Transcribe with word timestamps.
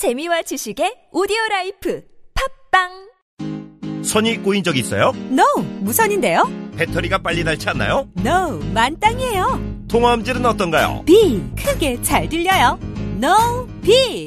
재미와 0.00 0.40
지식의 0.40 1.08
오디오 1.12 1.36
라이프 1.50 2.02
팟빵 2.70 4.02
선이 4.02 4.38
꼬인 4.38 4.64
적 4.64 4.78
있어요? 4.78 5.12
No, 5.30 5.44
무선인데요? 5.80 6.50
배터리가 6.74 7.18
빨리 7.18 7.44
닳지 7.44 7.68
않나요? 7.68 8.08
No, 8.16 8.58
만땅이에요. 8.72 9.84
통화음질은 9.88 10.46
어떤가요? 10.46 11.02
Big, 11.04 11.42
크게 11.54 12.00
잘 12.00 12.30
들려요. 12.30 12.78
노빅. 13.22 14.24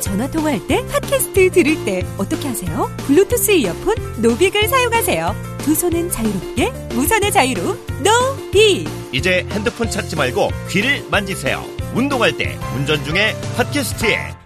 전화 0.00 0.30
통화할 0.30 0.66
때, 0.66 0.82
팟캐스트 0.86 1.50
들을 1.50 1.84
때 1.84 2.06
어떻게 2.16 2.48
하세요? 2.48 2.90
블루투스 3.06 3.50
이어폰, 3.50 4.22
노빅을 4.22 4.66
사용하세요. 4.66 5.34
두 5.58 5.74
손은 5.74 6.10
자유롭게, 6.10 6.70
무선의 6.94 7.30
자유로, 7.30 7.76
노빅. 8.00 8.86
이제 9.12 9.46
핸드폰 9.50 9.90
찾지 9.90 10.16
말고 10.16 10.48
귀를 10.70 11.04
만지세요. 11.10 11.62
운동할 11.94 12.34
때, 12.38 12.58
운전 12.74 13.04
중에 13.04 13.34
팟캐스트에 13.58 14.40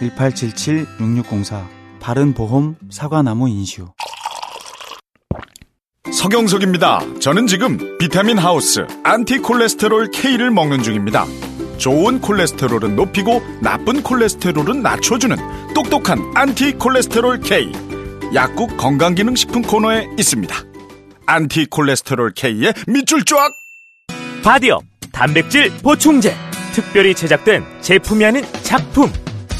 1877-6604 0.00 1.66
바른보험 2.00 2.76
사과나무 2.90 3.48
인슈 3.48 3.88
서경석입니다. 6.12 7.00
저는 7.20 7.46
지금 7.46 7.98
비타민 7.98 8.38
하우스 8.38 8.86
안티콜레스테롤 9.02 10.10
K를 10.10 10.50
먹는 10.50 10.82
중입니다. 10.82 11.26
좋은 11.78 12.20
콜레스테롤은 12.20 12.94
높이고 12.94 13.42
나쁜 13.60 14.02
콜레스테롤은 14.02 14.82
낮춰주는 14.82 15.36
똑똑한 15.74 16.20
안티콜레스테롤 16.34 17.40
K. 17.40 17.72
약국 18.34 18.76
건강기능식품 18.76 19.62
코너에 19.62 20.06
있습니다. 20.18 20.54
안티콜레스테롤 21.26 22.32
K의 22.34 22.74
밑줄 22.86 23.24
쫙! 23.24 23.50
바디업 24.42 24.84
단백질 25.12 25.70
보충제 25.82 26.34
특별히 26.72 27.14
제작된 27.14 27.64
제품이 27.80 28.24
아닌 28.24 28.44
작품 28.62 29.10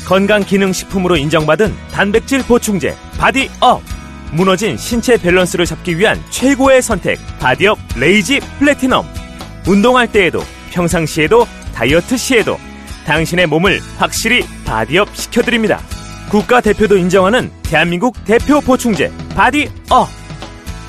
건강기능식품으로 0.07 1.17
인정받은 1.17 1.75
단백질 1.93 2.43
보충제 2.43 2.95
바디업. 3.19 3.83
무너진 4.33 4.77
신체 4.77 5.17
밸런스를 5.17 5.65
잡기 5.65 5.99
위한 5.99 6.21
최고의 6.31 6.83
선택 6.83 7.19
바디업 7.39 7.79
레이지 7.97 8.41
플래티넘. 8.59 9.07
운동할 9.67 10.11
때에도 10.11 10.41
평상시에도 10.73 11.47
다이어트 11.75 12.17
시에도 12.17 12.59
당신의 13.07 13.47
몸을 13.47 13.81
확실히 13.99 14.45
바디업 14.65 15.15
시켜드립니다. 15.15 15.81
국가대표도 16.31 16.97
인정하는 16.97 17.51
대한민국 17.63 18.17
대표 18.25 18.61
보충제 18.61 19.13
바디업. 19.35 20.09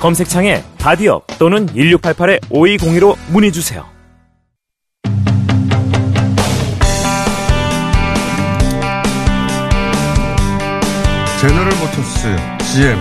검색창에 0.00 0.62
바디업 0.78 1.26
또는 1.38 1.66
1688-5202로 1.66 3.16
문의주세요 3.28 3.95
제너럴 11.46 11.66
모터스 11.78 12.36
GM 12.72 13.00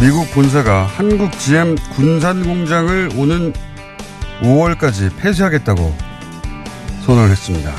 미국 0.00 0.30
본사가 0.32 0.84
한국 0.86 1.38
GM 1.38 1.76
군산 1.94 2.42
공장을 2.42 3.10
오는 3.14 3.52
5월까지 4.40 5.14
폐쇄하겠다고 5.18 5.94
선언을 7.04 7.28
했습니다. 7.28 7.74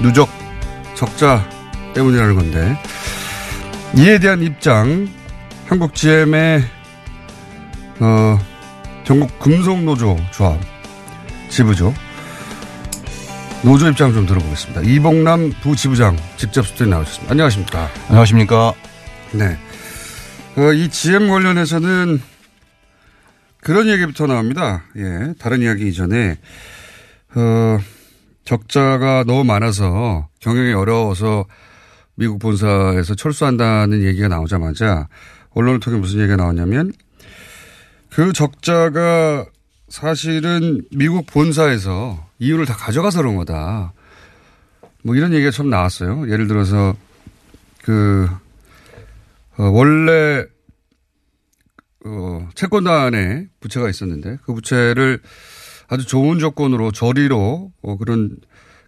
누적 0.00 0.28
적자 0.94 1.44
때문이라는 1.94 2.36
건데 2.36 2.80
이에 3.96 4.20
대한 4.20 4.42
입장 4.42 5.08
한국 5.66 5.96
GM의 5.96 6.62
어, 7.98 8.38
전국 9.02 9.36
금속노조 9.40 10.18
조합 10.30 10.60
지부죠. 11.48 11.92
노조 13.62 13.88
입장 13.88 14.12
좀 14.12 14.24
들어보겠습니다. 14.24 14.82
이봉남 14.82 15.52
부지부장 15.62 16.16
직접 16.36 16.64
스튜디오에 16.64 16.90
나오셨습니다. 16.90 17.32
안녕하십니까? 17.32 17.90
안녕하십니까? 18.06 18.85
네. 19.32 19.58
어, 20.56 20.72
이 20.72 20.88
GM 20.88 21.28
관련해서는 21.28 22.20
그런 23.60 23.88
얘기부터 23.88 24.26
나옵니다. 24.26 24.84
예. 24.96 25.34
다른 25.38 25.60
이야기 25.60 25.88
이전에, 25.88 26.38
어, 27.34 27.78
적자가 28.44 29.24
너무 29.26 29.44
많아서 29.44 30.28
경영이 30.40 30.72
어려워서 30.72 31.44
미국 32.14 32.38
본사에서 32.38 33.14
철수한다는 33.14 34.02
얘기가 34.04 34.28
나오자마자 34.28 35.08
언론을 35.50 35.80
통해 35.80 35.98
무슨 35.98 36.20
얘기가 36.20 36.36
나왔냐면 36.36 36.92
그 38.10 38.32
적자가 38.32 39.44
사실은 39.88 40.82
미국 40.92 41.26
본사에서 41.26 42.24
이유를 42.38 42.66
다 42.66 42.74
가져가서 42.74 43.20
그런 43.20 43.36
거다. 43.36 43.92
뭐 45.02 45.16
이런 45.16 45.32
얘기가 45.32 45.50
처음 45.50 45.68
나왔어요. 45.68 46.30
예를 46.30 46.46
들어서 46.46 46.94
그 47.82 48.28
어, 48.30 48.45
원래 49.58 50.44
어, 52.04 52.48
채권단에 52.54 53.48
부채가 53.60 53.88
있었는데 53.88 54.38
그 54.42 54.54
부채를 54.54 55.20
아주 55.88 56.06
좋은 56.06 56.38
조건으로 56.38 56.92
저리로 56.92 57.72
어, 57.82 57.96
그런 57.96 58.38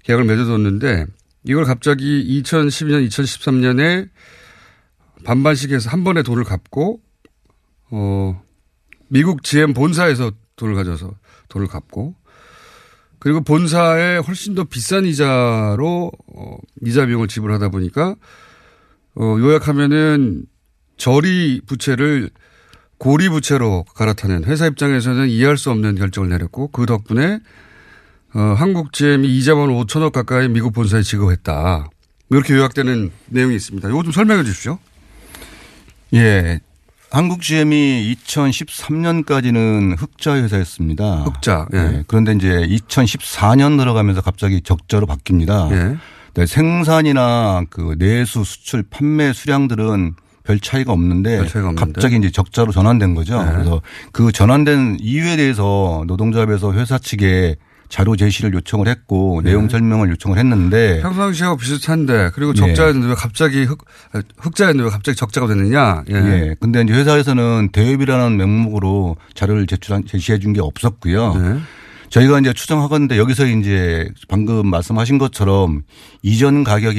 계약을 0.04 0.24
맺어뒀는데 0.24 1.06
이걸 1.44 1.64
갑자기 1.64 2.42
2012년, 2.42 3.08
2013년에 3.08 4.08
반반씩 5.24 5.72
해서 5.72 5.90
한 5.90 6.04
번에 6.04 6.22
돈을 6.22 6.44
갚고 6.44 7.00
어, 7.90 8.42
미국 9.08 9.42
GM 9.42 9.74
본사에서 9.74 10.32
돈을 10.56 10.74
가져서 10.74 11.12
돈을 11.48 11.66
갚고 11.66 12.14
그리고 13.18 13.40
본사에 13.40 14.18
훨씬 14.18 14.54
더 14.54 14.64
비싼 14.64 15.04
이자로 15.04 16.12
어, 16.36 16.56
이자 16.82 17.06
비용을 17.06 17.26
지불하다 17.26 17.70
보니까 17.70 18.14
어, 19.16 19.36
요약하면은 19.38 20.44
저리 20.98 21.60
부채를 21.66 22.30
고리 22.98 23.28
부채로 23.28 23.84
갈아타는 23.94 24.44
회사 24.44 24.66
입장에서는 24.66 25.28
이해할 25.28 25.56
수 25.56 25.70
없는 25.70 25.94
결정을 25.94 26.28
내렸고 26.28 26.68
그 26.68 26.84
덕분에 26.84 27.38
어, 28.34 28.40
한국 28.40 28.92
GM이 28.92 29.26
이자만 29.38 29.68
5천억 29.68 30.12
가까이 30.12 30.48
미국 30.48 30.72
본사에 30.72 31.02
지급했다. 31.02 31.88
이렇게 32.30 32.54
요약되는 32.54 33.10
내용이 33.28 33.56
있습니다. 33.56 33.88
이거 33.88 34.02
좀 34.02 34.12
설명해 34.12 34.44
주십시오. 34.44 34.78
예. 36.14 36.60
한국 37.10 37.40
GM이 37.40 38.14
2013년까지는 38.26 39.96
흑자 39.98 40.34
회사였습니다. 40.34 41.22
흑자. 41.22 41.68
예. 41.72 41.78
예. 41.78 42.04
그런데 42.06 42.32
이제 42.32 42.48
2014년 42.48 43.78
들어가면서 43.78 44.20
갑자기 44.20 44.60
적자로 44.60 45.06
바뀝니다. 45.06 45.72
예. 45.72 45.96
네, 46.34 46.46
생산이나 46.46 47.64
그 47.70 47.96
내수, 47.98 48.44
수출, 48.44 48.82
판매 48.82 49.32
수량들은 49.32 50.14
별 50.48 50.58
차이가 50.60 50.92
없는데, 50.94 51.36
별 51.36 51.46
차이가 51.46 51.68
없는데. 51.68 51.92
갑자기 51.92 52.16
이제 52.16 52.30
적자로 52.30 52.72
전환된 52.72 53.14
거죠. 53.14 53.42
네. 53.44 53.52
그래서 53.52 53.82
그 54.12 54.32
전환된 54.32 54.96
이유에 54.98 55.36
대해서 55.36 56.04
노동조합에서 56.06 56.72
회사 56.72 56.96
측에 56.96 57.56
자료 57.90 58.16
제시를 58.16 58.54
요청을 58.54 58.88
했고 58.88 59.42
네. 59.44 59.50
내용 59.50 59.68
설명을 59.68 60.08
요청을 60.10 60.38
했는데 60.38 61.00
평상시하고 61.02 61.56
비슷한데 61.58 62.30
그리고 62.34 62.52
예. 62.52 62.56
적자였는데 62.56 63.08
왜 63.08 63.14
갑자기 63.14 63.64
흑, 63.64 63.78
아, 64.12 64.22
흑자였는데 64.38 64.84
왜 64.84 64.90
갑자기 64.90 65.16
적자가 65.16 65.46
됐느냐. 65.48 66.04
예. 66.10 66.14
예. 66.14 66.54
근데 66.60 66.80
이제 66.82 66.94
회사에서는 66.94 67.68
대입이라는 67.72 68.36
명목으로 68.38 69.16
자료를 69.34 69.66
제출한, 69.66 70.04
제시해 70.06 70.38
준 70.38 70.54
게 70.54 70.60
없었고요. 70.62 71.34
네. 71.34 71.58
저희가 72.08 72.40
이제 72.40 72.54
추정하건데 72.54 73.18
여기서 73.18 73.46
이제 73.46 74.08
방금 74.28 74.66
말씀하신 74.70 75.18
것처럼 75.18 75.82
이전 76.22 76.64
가격 76.64 76.94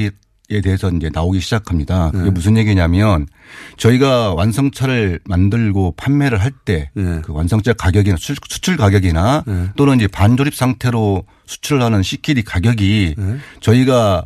에 0.52 0.60
대해서 0.60 0.90
이제 0.90 1.10
나오기 1.12 1.38
시작합니다. 1.38 2.10
그게 2.10 2.24
네. 2.24 2.30
무슨 2.30 2.56
얘기냐면 2.56 3.28
저희가 3.76 4.34
완성차를 4.34 5.20
만들고 5.24 5.94
판매를 5.96 6.42
할 6.42 6.50
때그 6.50 6.98
네. 6.98 7.22
완성차 7.28 7.72
가격이나 7.74 8.16
수출, 8.18 8.76
가격이나 8.76 9.44
네. 9.46 9.68
또는 9.76 9.94
이제 9.94 10.08
반조립 10.08 10.56
상태로 10.56 11.22
수출을 11.46 11.82
하는 11.82 12.02
CKD 12.02 12.42
가격이 12.42 13.14
네. 13.16 13.36
저희가 13.60 14.24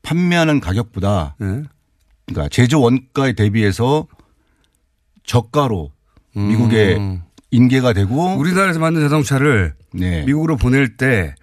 판매하는 0.00 0.60
가격보다 0.60 1.36
예. 1.42 1.62
그러니까 2.24 2.48
제조 2.50 2.80
원가에 2.80 3.34
대비해서 3.34 4.06
저가로 5.24 5.92
미국에 6.34 6.96
음. 6.96 7.22
인계가 7.50 7.92
되고 7.92 8.34
우리나라에서 8.34 8.78
만든 8.78 9.02
자동차를 9.02 9.74
네. 9.92 10.24
미국으로 10.24 10.56
보낼 10.56 10.96
때 10.96 11.34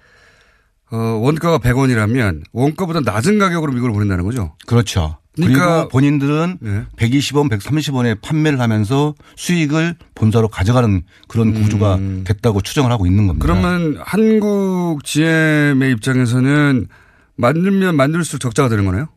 어, 0.92 0.98
원가가 0.98 1.58
100원이라면 1.60 2.44
원가보다 2.54 3.02
낮은 3.02 3.40
가격으로 3.40 3.74
미국으로 3.74 3.94
보낸다는 3.94 4.24
거죠. 4.24 4.56
그렇죠. 4.66 5.18
그러니까 5.36 5.76
그리고 5.76 5.88
본인들은 5.90 6.58
네. 6.62 6.84
120원, 6.98 7.50
130원에 7.52 8.20
판매를 8.22 8.60
하면서 8.60 9.14
수익을 9.36 9.96
본사로 10.16 10.48
가져가는 10.48 11.04
그런 11.28 11.54
구조가 11.54 12.00
됐다고 12.24 12.62
추정을 12.62 12.92
하고 12.92 13.06
있는 13.06 13.28
겁니다. 13.28 13.46
음. 13.46 13.46
그러면 13.46 13.98
한국 14.04 15.04
GM의 15.04 15.92
입장에서는 15.92 16.88
만들면 17.36 17.96
만들수록 17.96 18.42
적자가 18.42 18.70
되는 18.70 18.86
거네요? 18.86 19.10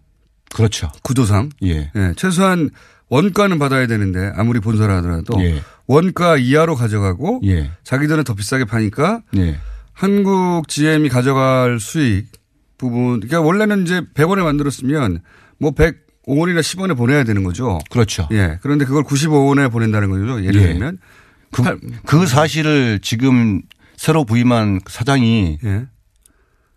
그렇죠. 0.55 0.90
구조상. 1.02 1.49
예. 1.62 1.90
예, 1.94 2.12
최소한 2.17 2.70
원가는 3.08 3.58
받아야 3.58 3.87
되는데 3.87 4.31
아무리 4.37 4.61
본사라 4.61 4.96
하더라도 4.99 5.43
예. 5.43 5.62
원가 5.87 6.37
이하로 6.37 6.76
가져가고 6.76 7.40
예. 7.44 7.70
자기들은 7.82 8.25
더 8.25 8.34
비싸게 8.34 8.67
파니까 8.67 9.22
예. 9.37 9.58
한국 10.00 10.67
GM이 10.67 11.11
가져갈 11.11 11.79
수익 11.79 12.29
부분 12.79 13.20
그러니까 13.20 13.43
원래는 13.43 13.82
이제 13.82 14.00
100원에 14.14 14.43
만들었으면 14.43 15.20
뭐 15.58 15.73
105원이나 15.73 16.61
10원에 16.61 16.97
보내야 16.97 17.25
되는 17.25 17.44
거죠. 17.44 17.79
그렇죠. 17.91 18.26
예. 18.32 18.58
그런데 18.62 18.87
그걸 18.87 19.05
95원에 19.05 19.70
보낸다는 19.70 20.08
거죠. 20.08 20.43
예를 20.43 20.62
예. 20.62 20.67
들면 20.69 20.99
그, 21.52 21.62
팔- 21.62 21.79
그 22.06 22.26
사실을 22.26 23.00
지금 23.02 23.61
새로 23.97 24.25
부임한 24.25 24.81
사장이 24.88 25.58
예. 25.64 25.87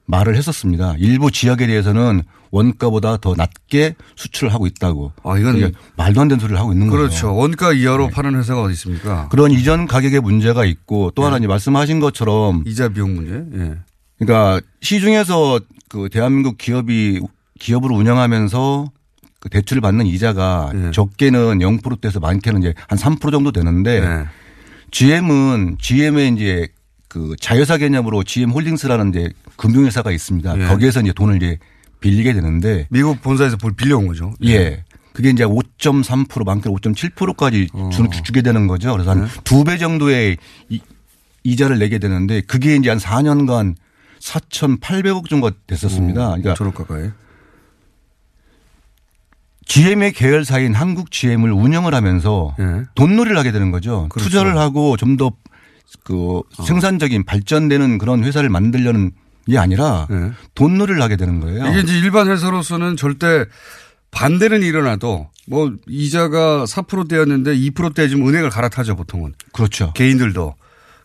말을 0.06 0.36
했었습니다. 0.36 0.96
일부 0.98 1.32
지역에 1.32 1.66
대해서는 1.66 2.24
원가보다 2.54 3.18
더 3.18 3.34
낮게 3.36 3.96
수출을 4.16 4.54
하고 4.54 4.68
있다고. 4.68 5.12
아, 5.24 5.38
이건 5.40 5.56
그러니까 5.56 5.80
말도 5.98 6.22
안 6.22 6.28
되는 6.28 6.40
소리를 6.40 6.58
하고 6.60 6.72
있는 6.72 6.88
거죠. 6.88 6.98
그렇죠. 6.98 7.36
원가 7.36 7.74
이하로 7.74 8.10
파는 8.10 8.36
회사가 8.36 8.62
어디 8.62 8.74
있습니까? 8.74 9.28
그런 9.30 9.52
이전 9.52 9.88
가격의 9.88 10.22
문제가 10.22 10.64
있고 10.64 11.12
또 11.16 11.24
예. 11.24 11.26
하나 11.26 11.38
이제 11.40 11.48
말씀하신 11.48 12.00
것처럼 12.00 12.64
이자 12.68 12.90
비용 12.90 13.16
문제. 13.16 13.44
예. 13.58 13.78
그러니까 14.20 14.62
시중에서 14.82 15.62
그 15.90 16.10
대한민국 16.12 16.60
기업이 16.60 17.22
기업을 17.60 17.92
운영하면서 17.92 18.86
그 19.40 19.50
대출을 19.50 19.82
받는 19.82 20.06
이자가 20.06 20.72
예. 20.76 20.92
적게는 20.92 21.58
0%대에서 21.58 22.20
많게는 22.20 22.62
이제 22.62 22.76
한 22.88 23.00
3% 23.00 23.32
정도 23.32 23.52
되는데 23.52 23.98
예. 23.98 24.26
GM은 24.92 25.78
GM의 25.82 26.34
이제 26.36 26.68
그 27.08 27.36
자회사 27.40 27.78
개념으로 27.78 28.24
GM 28.24 28.52
홀딩스라는 28.52 29.10
이제 29.10 29.32
금융회사가 29.58 30.12
있습니다. 30.12 30.60
예. 30.60 30.66
거기에서 30.68 31.02
이제 31.02 31.14
돈을 31.14 31.38
이제 31.38 31.58
빌리게 32.04 32.34
되는데 32.34 32.88
미국 32.90 33.22
본사에서 33.22 33.58
볼 33.58 33.74
빌려온 33.74 34.08
거죠. 34.08 34.34
예. 34.46 34.84
그게 35.14 35.30
이제 35.30 35.46
5.3% 35.46 36.44
많게는 36.46 36.76
5.7%까지 36.78 37.70
어. 37.74 37.90
주, 37.92 38.08
주게 38.24 38.42
되는 38.42 38.68
거죠. 38.68 38.92
그래서 38.92 39.14
네. 39.14 39.22
한두배 39.22 39.78
정도의 39.78 40.38
이, 40.70 40.82
이자를 41.44 41.80
내게 41.80 42.00
되는데 42.00 42.42
그게 42.42 42.76
이제 42.76 42.90
한 42.90 42.98
4년간 42.98 43.76
4,800억 44.20 45.30
정도 45.30 45.52
됐었습니다. 45.68 46.36
그러니까 46.38 46.54
5천억 46.56 46.74
가까이. 46.74 47.10
GM의 49.66 50.12
계열사인 50.12 50.74
한국 50.74 51.10
GM을 51.10 51.52
운영을 51.52 51.96
하면서 51.96 52.56
예. 52.60 52.84
돈놀이를 52.96 53.38
하게 53.38 53.52
되는 53.52 53.72
거죠. 53.72 54.08
그렇죠. 54.10 54.30
투자를 54.30 54.58
하고 54.58 54.98
좀 54.98 55.16
더 55.16 55.32
그 56.04 56.42
생산적인 56.66 57.24
발전되는 57.24 57.98
그런 57.98 58.24
회사를 58.24 58.50
만들려는 58.50 59.12
게 59.50 59.58
아니라 59.58 60.08
예. 60.12 60.32
돈놀이를 60.56 61.02
하게 61.02 61.16
되는 61.16 61.40
거예요. 61.40 61.68
이게 61.68 61.82
이제 61.82 61.98
일반 62.00 62.30
회사로서는 62.30 62.96
절대 62.96 63.46
반대는 64.12 64.62
일어나도 64.62 65.30
뭐 65.48 65.74
이자가 65.88 66.66
4%대였는데 66.66 67.56
2%대 67.56 68.08
지금 68.08 68.28
은행을 68.28 68.50
갈아타죠 68.50 68.96
보통은 68.96 69.34
그렇죠. 69.52 69.92
개인들도 69.94 70.56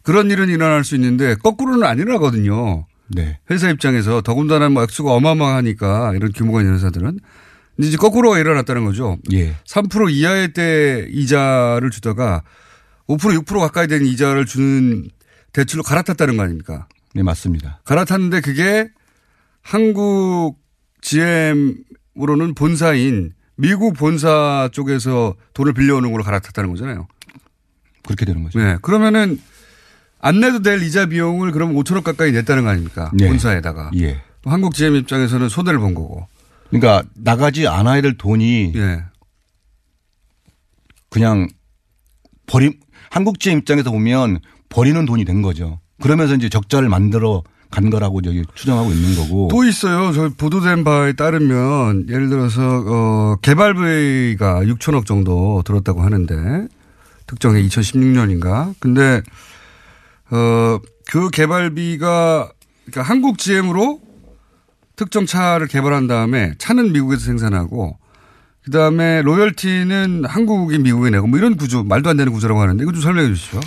그런 0.03 0.31
일은 0.31 0.49
일어날 0.49 0.85
수 0.85 0.95
있는데 0.95 1.35
거꾸로는 1.35 1.87
안 1.87 1.99
일어나거든요. 1.99 2.87
네. 3.09 3.39
회사 3.51 3.71
입장에서 3.71 4.21
더군다나 4.21 4.69
뭐 4.69 4.83
액수가 4.83 5.13
어마어마하니까 5.13 6.13
이런 6.15 6.33
규모가 6.33 6.61
있는 6.61 6.75
회사들은 6.75 7.19
이제 7.81 7.97
거꾸로가 7.97 8.39
일어났다는 8.39 8.85
거죠. 8.85 9.19
예. 9.33 9.55
3% 9.67 10.13
이하의 10.13 10.53
때 10.53 11.07
이자를 11.11 11.91
주다가 11.91 12.43
5% 13.09 13.43
6% 13.45 13.61
가까이 13.61 13.87
되는 13.87 14.07
이자를 14.07 14.47
주는 14.47 15.09
대출로 15.53 15.83
갈아탔다는 15.83 16.37
거 16.37 16.43
아닙니까? 16.43 16.87
네, 17.15 17.23
맞습니다. 17.23 17.81
갈아탔는데 17.85 18.41
그게 18.41 18.89
한국 19.63 20.59
GM으로는 21.01 22.55
본사인 22.55 23.33
미국 23.57 23.95
본사 23.95 24.69
쪽에서 24.73 25.35
돈을 25.55 25.73
빌려오는 25.73 26.11
걸로 26.13 26.23
갈아탔다는 26.23 26.71
거잖아요. 26.71 27.09
그렇게 28.05 28.25
되는 28.25 28.43
거죠. 28.43 28.59
네. 28.59 28.79
그러면은 28.83 29.41
안 30.21 30.41
내도 30.41 30.63
될 30.63 30.83
이자 30.83 31.07
비용을 31.07 31.53
그럼 31.53 31.75
5천억 31.75 32.05
가까이 32.05 32.33
냈다는 32.33 32.65
거 32.65 32.71
아닙니까? 32.71 33.11
네. 33.15 33.29
본사에다가. 33.29 33.91
예. 33.97 34.23
또 34.43 34.51
한국 34.51 34.75
GM 34.75 34.95
입장에서는 34.97 35.49
손해를 35.49 35.79
본 35.81 35.95
거고. 35.95 36.27
그러니까 36.71 37.03
나가지 37.15 37.67
않아야 37.67 38.01
될 38.01 38.17
돈이 38.17 38.73
예. 38.77 39.05
그냥 41.11 41.49
버림 42.47 42.75
한국 43.11 43.41
GM 43.41 43.59
입장에서 43.59 43.91
보면 43.91 44.41
버리는 44.69 45.05
돈이 45.05 45.25
된 45.25 45.43
거죠. 45.43 45.81
그러면서 46.01 46.35
이제 46.35 46.49
적자를 46.49 46.89
만들어 46.89 47.43
간 47.71 47.91
거라고 47.91 48.23
저기 48.23 48.45
추정하고 48.55 48.91
있는 48.91 49.15
거고. 49.17 49.49
또 49.51 49.65
있어요. 49.65 50.13
저 50.13 50.31
보도된 50.37 50.85
바에 50.85 51.13
따르면 51.13 52.07
예를 52.09 52.29
들어서 52.29 52.63
어 52.87 53.37
개발비가 53.43 54.63
6천억 54.63 55.05
정도 55.05 55.63
들었다고 55.67 56.03
하는데 56.03 56.67
특정해 57.27 57.63
2016년인가. 57.63 58.75
근데 58.81 59.23
어그 60.31 61.31
개발비가 61.31 62.51
그러니까 62.87 63.03
한국 63.03 63.39
GM으로 63.39 64.01
특정 64.97 65.27
차를 65.27 65.67
개발한 65.69 66.07
다음에 66.07 66.55
차는 66.59 66.93
미국에서 66.93 67.25
생산하고 67.25 67.99
그다음에 68.65 69.23
로열티는 69.23 70.25
한국이 70.27 70.79
미국에 70.79 71.11
내고 71.11 71.27
뭐 71.27 71.39
이런 71.39 71.57
구조 71.57 71.85
말도 71.85 72.11
안 72.11 72.17
되는 72.17 72.33
구조라고 72.33 72.61
하는데 72.61 72.83
이거 72.83 72.93
좀 72.93 73.03
설명해 73.03 73.29
주시죠. 73.29 73.61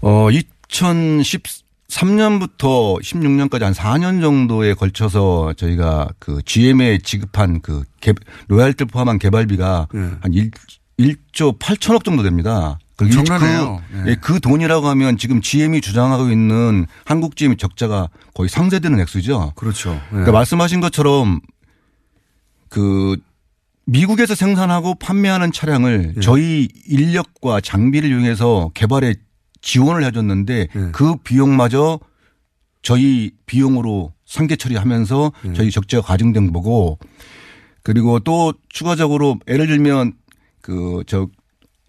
어 0.00 0.28
2013년부터 0.68 3.00
16년까지 3.00 3.62
한 3.62 3.72
4년 3.72 4.20
정도에 4.20 4.74
걸쳐서 4.74 5.54
저희가 5.56 6.08
그 6.18 6.42
GM에 6.44 6.98
지급한 6.98 7.60
그 7.60 7.84
개, 8.00 8.12
로얄티를 8.48 8.88
포함한 8.88 9.18
개발비가 9.18 9.88
네. 9.92 10.10
한 10.20 10.34
1, 10.34 10.50
1조 10.98 11.58
8천억 11.58 12.04
정도 12.04 12.22
됩니다. 12.22 12.78
그, 12.96 13.04
엄청나네요. 13.04 13.82
그, 13.90 13.96
네. 13.96 14.12
예, 14.12 14.16
그 14.16 14.40
돈이라고 14.40 14.88
하면 14.88 15.18
지금 15.18 15.42
GM이 15.42 15.82
주장하고 15.82 16.30
있는 16.30 16.86
한국 17.04 17.36
GM의 17.36 17.58
적자가 17.58 18.08
거의 18.34 18.48
상쇄되는 18.48 18.98
액수죠. 19.00 19.52
그렇죠. 19.54 19.92
네. 19.92 20.00
그러니까 20.10 20.32
말씀하신 20.32 20.80
것처럼 20.80 21.40
그 22.68 23.16
미국에서 23.84 24.34
생산하고 24.34 24.96
판매하는 24.96 25.52
차량을 25.52 26.14
예. 26.16 26.20
저희 26.20 26.68
인력과 26.86 27.60
장비를 27.60 28.10
이용해서 28.10 28.70
개발에 28.74 29.14
지원을 29.66 30.04
해줬는데 30.04 30.68
예. 30.74 30.90
그 30.92 31.16
비용마저 31.16 31.98
저희 32.82 33.32
비용으로 33.46 34.12
상계 34.24 34.54
처리하면서 34.56 35.32
예. 35.46 35.52
저희 35.54 35.70
적자가 35.72 36.06
가중된 36.06 36.52
거고 36.52 36.98
그리고 37.82 38.20
또 38.20 38.54
추가적으로 38.68 39.38
예를 39.48 39.66
들면 39.66 40.14
그 40.62 41.02
저 41.06 41.28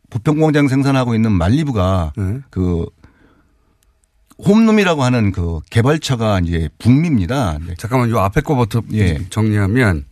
부평공장 0.09 0.67
생산하고 0.67 1.15
있는 1.15 1.31
말리부가 1.31 2.13
네. 2.15 2.39
그 2.49 2.85
홈룸이라고 4.39 5.03
하는 5.03 5.31
그 5.31 5.59
개발차가 5.69 6.39
이제 6.39 6.69
북미입니다. 6.79 7.59
네. 7.65 7.73
잠깐만 7.77 8.09
요 8.09 8.19
앞에 8.19 8.41
거부터 8.41 8.81
예. 8.93 9.27
정리하면 9.29 10.05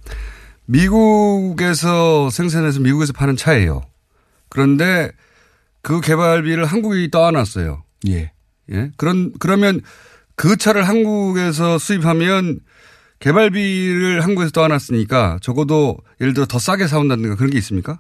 미국에서 0.66 2.30
생산해서 2.30 2.80
미국에서 2.82 3.14
파는 3.14 3.38
차예요. 3.38 3.82
그런데 4.50 5.12
그 5.86 6.02
개발비를 6.02 6.66
한국이 6.66 7.12
떠안았어요. 7.12 7.84
예. 8.08 8.32
예. 8.72 8.92
그런 8.98 9.32
그러면 9.38 9.82
그 10.36 10.58
차를 10.58 10.88
한국에서 10.88 11.78
수입하면 11.78 12.60
개발비를 13.20 14.24
한국에서 14.24 14.50
떠안았으니까 14.50 15.38
적어도 15.44 16.00
예를 16.20 16.34
들어 16.34 16.48
더 16.48 16.58
싸게 16.58 16.88
사온다든가 16.88 17.36
그런 17.36 17.52
게 17.52 17.60
있습니까? 17.60 18.00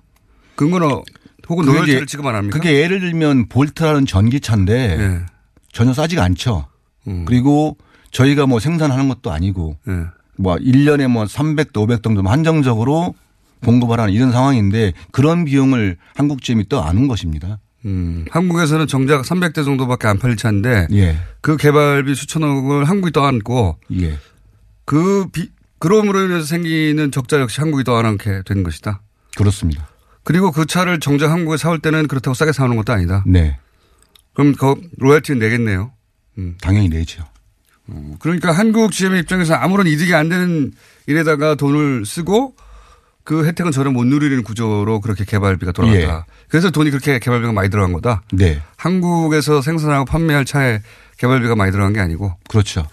그거는 0.55 1.03
혹은 1.47 1.83
이제 1.83 2.03
지급 2.07 2.25
안 2.25 2.33
합니까? 2.33 2.57
그게 2.57 2.81
예를 2.81 3.01
들면 3.01 3.49
볼트라는 3.49 4.07
전기차인데 4.07 4.97
예. 4.99 5.25
전혀 5.71 5.93
싸지가 5.93 6.23
않죠. 6.23 6.65
음. 7.07 7.25
그리고 7.25 7.77
저희가 8.09 8.47
뭐 8.47 8.59
생산하는 8.59 9.09
것도 9.09 9.31
아니고 9.31 9.77
예. 9.87 10.05
뭐 10.37 10.55
1년에 10.55 11.07
뭐 11.07 11.25
300도 11.25 11.83
500 11.83 12.01
정도 12.01 12.23
한정적으로 12.23 13.13
공급하라는 13.63 14.11
이런 14.11 14.31
상황인데 14.31 14.93
그런 15.11 15.45
비용을 15.45 15.97
한국 16.15 16.41
GM이 16.41 16.67
떠 16.67 16.81
안은 16.81 17.07
것입니다. 17.07 17.59
음. 17.85 18.25
한국에서는 18.31 18.87
정작 18.87 19.21
300대 19.21 19.63
정도밖에 19.63 20.07
안 20.07 20.17
팔릴 20.17 20.37
차인데 20.37 20.87
예. 20.93 21.17
그 21.41 21.55
개발비 21.57 22.15
수천억을 22.15 22.85
한국이 22.85 23.11
떠안고 23.11 23.77
예. 23.99 24.17
그 24.85 25.27
비, 25.31 25.49
그럼으로 25.79 26.23
인해서 26.23 26.45
생기는 26.45 27.11
적자 27.11 27.39
역시 27.39 27.61
한국이 27.61 27.83
떠안게 27.83 28.43
된 28.45 28.63
것이다. 28.63 29.01
그렇습니다. 29.37 29.87
그리고 30.23 30.51
그 30.51 30.65
차를 30.65 30.99
정작 30.99 31.29
한국에 31.31 31.57
사올 31.57 31.79
때는 31.79 32.07
그렇다고 32.07 32.33
싸게 32.33 32.51
사오는 32.51 32.75
것도 32.77 32.93
아니다. 32.93 33.23
네. 33.27 33.59
그럼 34.33 34.55
그 34.55 34.75
로열티는 34.97 35.39
내겠네요. 35.39 35.91
당연히 36.61 36.89
내죠. 36.89 37.23
그러니까 38.19 38.51
한국 38.51 38.91
GM 38.91 39.15
입장에서 39.15 39.53
아무런 39.53 39.87
이득이 39.87 40.13
안 40.13 40.29
되는 40.29 40.71
일에다가 41.05 41.55
돈을 41.55 42.05
쓰고 42.05 42.55
그 43.25 43.45
혜택은 43.45 43.71
전혀 43.71 43.89
못 43.89 44.05
누리는 44.05 44.43
구조로 44.43 45.01
그렇게 45.01 45.25
개발비가 45.25 45.71
돌아갔다. 45.71 46.27
그래서 46.47 46.69
돈이 46.69 46.91
그렇게 46.91 47.17
개발비가 47.17 47.51
많이 47.51 47.69
들어간 47.69 47.91
거다. 47.91 48.21
네. 48.31 48.61
한국에서 48.77 49.61
생산하고 49.63 50.05
판매할 50.05 50.45
차에 50.45 50.79
개발비가 51.17 51.55
많이 51.55 51.71
들어간 51.71 51.91
게 51.91 51.99
아니고 51.99 52.33
그렇죠. 52.47 52.87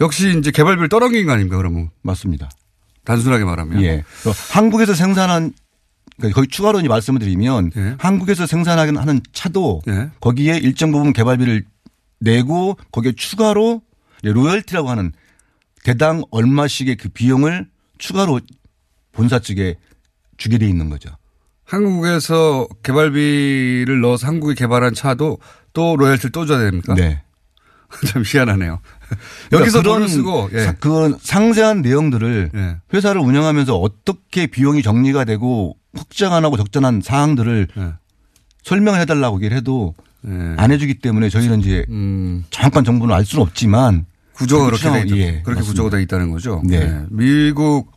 역시 0.00 0.38
이제 0.38 0.52
개발비를 0.52 0.88
떠넘긴 0.88 1.26
거 1.26 1.32
아닙니까 1.32 1.56
그러면 1.56 1.90
맞습니다. 2.02 2.48
단순하게 3.04 3.44
말하면. 3.44 3.82
예. 3.82 4.04
어, 4.24 4.32
한국에서 4.50 4.94
생산한 4.94 5.52
그러니까 6.16 6.36
거의 6.36 6.46
추가로 6.46 6.78
이제 6.78 6.88
말씀을 6.88 7.18
드리면 7.18 7.72
예. 7.76 7.96
한국에서 7.98 8.46
생산하는 8.46 8.96
하는 8.96 9.20
차도 9.32 9.82
예. 9.88 10.10
거기에 10.20 10.58
일정 10.58 10.92
부분 10.92 11.12
개발비를 11.12 11.64
내고 12.20 12.76
거기에 12.92 13.12
추가로 13.16 13.82
로열티라고 14.22 14.88
하는 14.88 15.12
대당 15.82 16.22
얼마씩의 16.30 16.96
그 16.96 17.08
비용을 17.08 17.66
추가로 17.98 18.40
본사 19.16 19.38
측에 19.38 19.76
주게 20.36 20.58
돼 20.58 20.68
있는 20.68 20.88
거죠. 20.90 21.10
한국에서 21.64 22.68
개발비를 22.82 24.00
넣어서 24.00 24.26
한국에 24.26 24.54
개발한 24.54 24.94
차도 24.94 25.38
또 25.72 25.96
로열티를 25.96 26.30
또 26.30 26.46
줘야 26.46 26.58
됩니까? 26.58 26.94
네. 26.94 27.22
참 28.06 28.22
희한하네요. 28.24 28.80
그러니까 29.48 29.60
여기서 29.60 29.80
그런 29.82 29.94
돈을 29.94 30.08
쓰고 30.08 30.50
예. 30.52 30.60
사- 30.64 30.72
그런 30.74 31.16
상세한 31.20 31.82
내용들을 31.82 32.50
예. 32.54 32.76
회사를 32.92 33.20
운영하면서 33.20 33.76
어떻게 33.76 34.46
비용이 34.46 34.82
정리가 34.82 35.24
되고 35.24 35.76
확장 35.94 36.34
안 36.34 36.44
하고 36.44 36.56
적절한 36.56 37.00
사항들을 37.02 37.68
예. 37.76 37.92
설명을 38.64 39.00
해달라고 39.00 39.36
얘기를 39.38 39.56
해도 39.56 39.94
예. 40.26 40.30
안 40.56 40.72
해주기 40.72 40.98
때문에 40.98 41.28
저희는 41.30 41.60
이제 41.60 41.84
음, 41.88 42.44
정확한 42.50 42.84
정보는 42.84 43.14
알 43.14 43.24
수는 43.24 43.42
없지만 43.44 44.06
구조가 44.34 44.66
그렇게 44.66 44.90
돼 44.90 45.00
있다. 45.06 45.16
예, 45.16 45.24
그렇게 45.42 45.60
맞습니다. 45.60 45.62
구조가 45.62 45.90
돼 45.90 46.02
있다는 46.02 46.30
거죠. 46.30 46.62
네. 46.64 46.76
예. 46.78 47.04
미국 47.10 47.92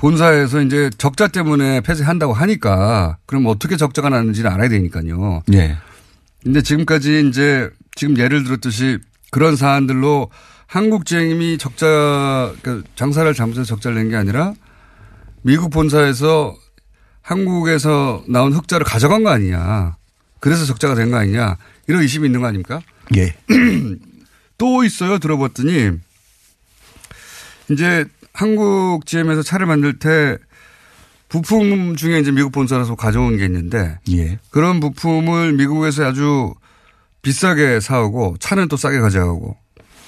본사에서 0.00 0.62
이제 0.62 0.88
적자 0.96 1.28
때문에 1.28 1.82
폐쇄한다고 1.82 2.32
하니까 2.32 3.18
그럼 3.26 3.44
어떻게 3.46 3.76
적자가 3.76 4.08
나는지는 4.08 4.50
알아야 4.50 4.70
되니까요. 4.70 5.42
네. 5.46 5.76
근데 6.42 6.62
지금까지 6.62 7.28
이제 7.28 7.68
지금 7.94 8.16
예를 8.16 8.42
들었듯이 8.44 8.98
그런 9.30 9.56
사안들로 9.56 10.30
한국 10.66 11.04
GM이 11.04 11.58
적자 11.58 12.50
그러니까 12.62 12.88
장사를 12.96 13.32
잘못해서 13.34 13.66
적자를 13.66 13.98
낸 13.98 14.08
게 14.08 14.16
아니라 14.16 14.54
미국 15.42 15.68
본사에서 15.70 16.56
한국에서 17.20 18.24
나온 18.26 18.54
흑자를 18.54 18.86
가져간 18.86 19.22
거 19.22 19.28
아니냐. 19.28 19.96
그래서 20.40 20.64
적자가 20.64 20.94
된 20.94 21.10
거 21.10 21.18
아니냐. 21.18 21.58
이런 21.88 22.00
의심이 22.00 22.24
있는 22.26 22.40
거 22.40 22.46
아닙니까? 22.46 22.80
예. 23.16 23.34
또 24.56 24.82
있어요. 24.82 25.18
들어봤더니 25.18 25.90
이제 27.70 28.06
한국 28.32 29.06
GM에서 29.06 29.42
차를 29.42 29.66
만들 29.66 29.98
때 29.98 30.36
부품 31.28 31.94
중에 31.96 32.18
이제 32.18 32.30
미국 32.32 32.52
본사에서 32.52 32.94
가져온 32.96 33.36
게 33.36 33.44
있는데 33.44 33.98
예. 34.10 34.38
그런 34.50 34.80
부품을 34.80 35.52
미국에서 35.52 36.04
아주 36.04 36.54
비싸게 37.22 37.80
사오고 37.80 38.36
차는 38.40 38.68
또 38.68 38.76
싸게 38.76 38.98
가져가고 38.98 39.56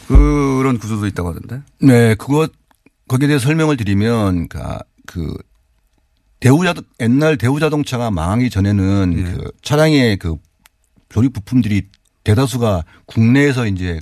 그런 0.08 0.78
구조도 0.78 1.06
있다고 1.06 1.28
하던데. 1.30 1.62
네, 1.80 2.14
그것 2.16 2.50
거기에 3.08 3.28
대해 3.28 3.38
설명을 3.38 3.76
드리면 3.76 4.48
그, 4.48 4.58
그 5.06 5.34
대우자 6.40 6.74
옛날 7.00 7.36
대우자동차가 7.38 8.10
망하기 8.10 8.50
전에는 8.50 9.14
예. 9.18 9.22
그 9.22 9.50
차량의 9.62 10.16
그 10.16 10.36
조립 11.08 11.32
부품들이 11.34 11.88
대다수가 12.24 12.84
국내에서 13.06 13.66
이제 13.66 13.94
매- 13.94 14.00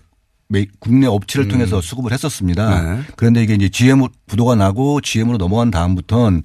국내 0.78 1.06
업체를 1.06 1.48
통해서 1.48 1.80
수급을 1.80 2.12
했었습니다. 2.12 2.80
음. 2.80 2.96
네. 2.96 3.02
그런데 3.16 3.42
이게 3.42 3.54
이제 3.54 3.68
GM 3.68 4.02
부도가 4.26 4.54
나고 4.56 5.00
GM으로 5.00 5.38
넘어간 5.38 5.70
다음부터는 5.70 6.42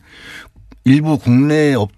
일부 0.85 1.17
국내 1.17 1.73
업, 1.73 1.89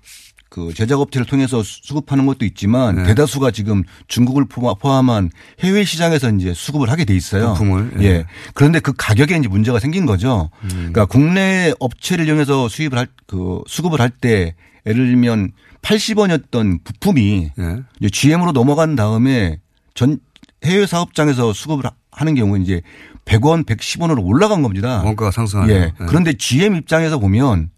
그 0.50 0.74
제작업체를 0.74 1.26
통해서 1.28 1.62
수- 1.62 1.82
수급하는 1.84 2.26
것도 2.26 2.46
있지만 2.46 2.96
네. 2.96 3.04
대다수가 3.04 3.52
지금 3.52 3.84
중국을 4.08 4.46
포함- 4.46 4.76
포함한 4.80 5.30
해외 5.60 5.84
시장에서 5.84 6.32
이제 6.32 6.54
수급을 6.54 6.90
하게 6.90 7.04
돼 7.04 7.14
있어요. 7.14 7.54
부품을, 7.54 7.92
예. 7.94 7.98
음. 7.98 8.04
예. 8.04 8.26
그런데 8.54 8.80
그 8.80 8.94
가격에 8.98 9.36
이제 9.36 9.48
문제가 9.50 9.78
생긴 9.80 10.06
거죠. 10.06 10.50
그러니까 10.70 11.06
국내 11.06 11.74
업체를 11.80 12.26
이용해서 12.28 12.70
수입을 12.70 12.98
할 12.98 13.08
그 13.28 13.62
수급을 13.68 14.00
할 14.00 14.10
때 14.10 14.56
예를 14.86 15.06
들면 15.08 15.52
80원이었던 15.82 16.84
부품이 16.86 17.52
예. 17.60 17.76
이제 18.00 18.10
GM으로 18.10 18.54
넘어간 18.54 18.96
다음에 18.96 19.60
전 19.94 20.18
해외 20.66 20.86
사업장에서 20.86 21.54
수급을 21.54 21.86
하- 21.86 21.92
하는 22.12 22.36
경우는 22.36 22.64
이제 22.64 22.82
100원, 23.26 23.66
110원으로 23.66 24.26
올라간 24.26 24.64
겁니다. 24.64 25.02
원가가 25.04 25.32
상승하네요. 25.32 25.76
예. 25.78 25.94
그런데 26.08 26.34
GM 26.34 26.76
입장에서 26.76 27.20
보면 27.20 27.70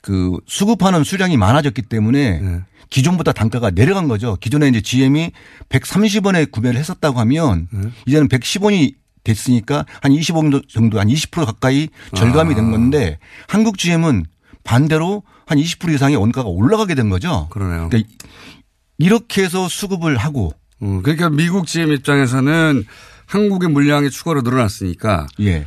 그 0.00 0.36
수급하는 0.46 1.04
수량이 1.04 1.36
많아졌기 1.36 1.82
때문에 1.82 2.40
예. 2.42 2.60
기존보다 2.90 3.32
단가가 3.32 3.70
내려간 3.70 4.08
거죠. 4.08 4.36
기존에 4.40 4.68
이제 4.68 4.80
GM이 4.80 5.32
130원에 5.70 6.50
구매를 6.50 6.78
했었다고 6.78 7.18
하면 7.20 7.68
예. 7.74 7.90
이제는 8.06 8.28
110원이 8.28 8.94
됐으니까 9.24 9.86
한 10.02 10.12
25원 10.12 10.68
정도 10.68 10.98
한 11.00 11.08
20% 11.08 11.44
가까이 11.46 11.88
절감이 12.14 12.52
아. 12.52 12.56
된 12.56 12.70
건데 12.72 13.18
한국 13.48 13.78
GM은 13.78 14.26
반대로 14.64 15.22
한 15.46 15.58
20% 15.58 15.94
이상의 15.94 16.16
원가가 16.16 16.48
올라가게 16.48 16.94
된 16.94 17.08
거죠. 17.08 17.48
그러네요. 17.50 17.88
그러니까 17.88 18.12
이렇게 18.98 19.42
해서 19.44 19.68
수급을 19.68 20.16
하고 20.16 20.52
음, 20.82 21.02
그러니까 21.02 21.30
미국 21.30 21.66
GM 21.66 21.92
입장에서는 21.92 22.84
한국의 23.26 23.70
물량이 23.70 24.10
추가로 24.10 24.42
늘어났으니까 24.42 25.26
예. 25.40 25.66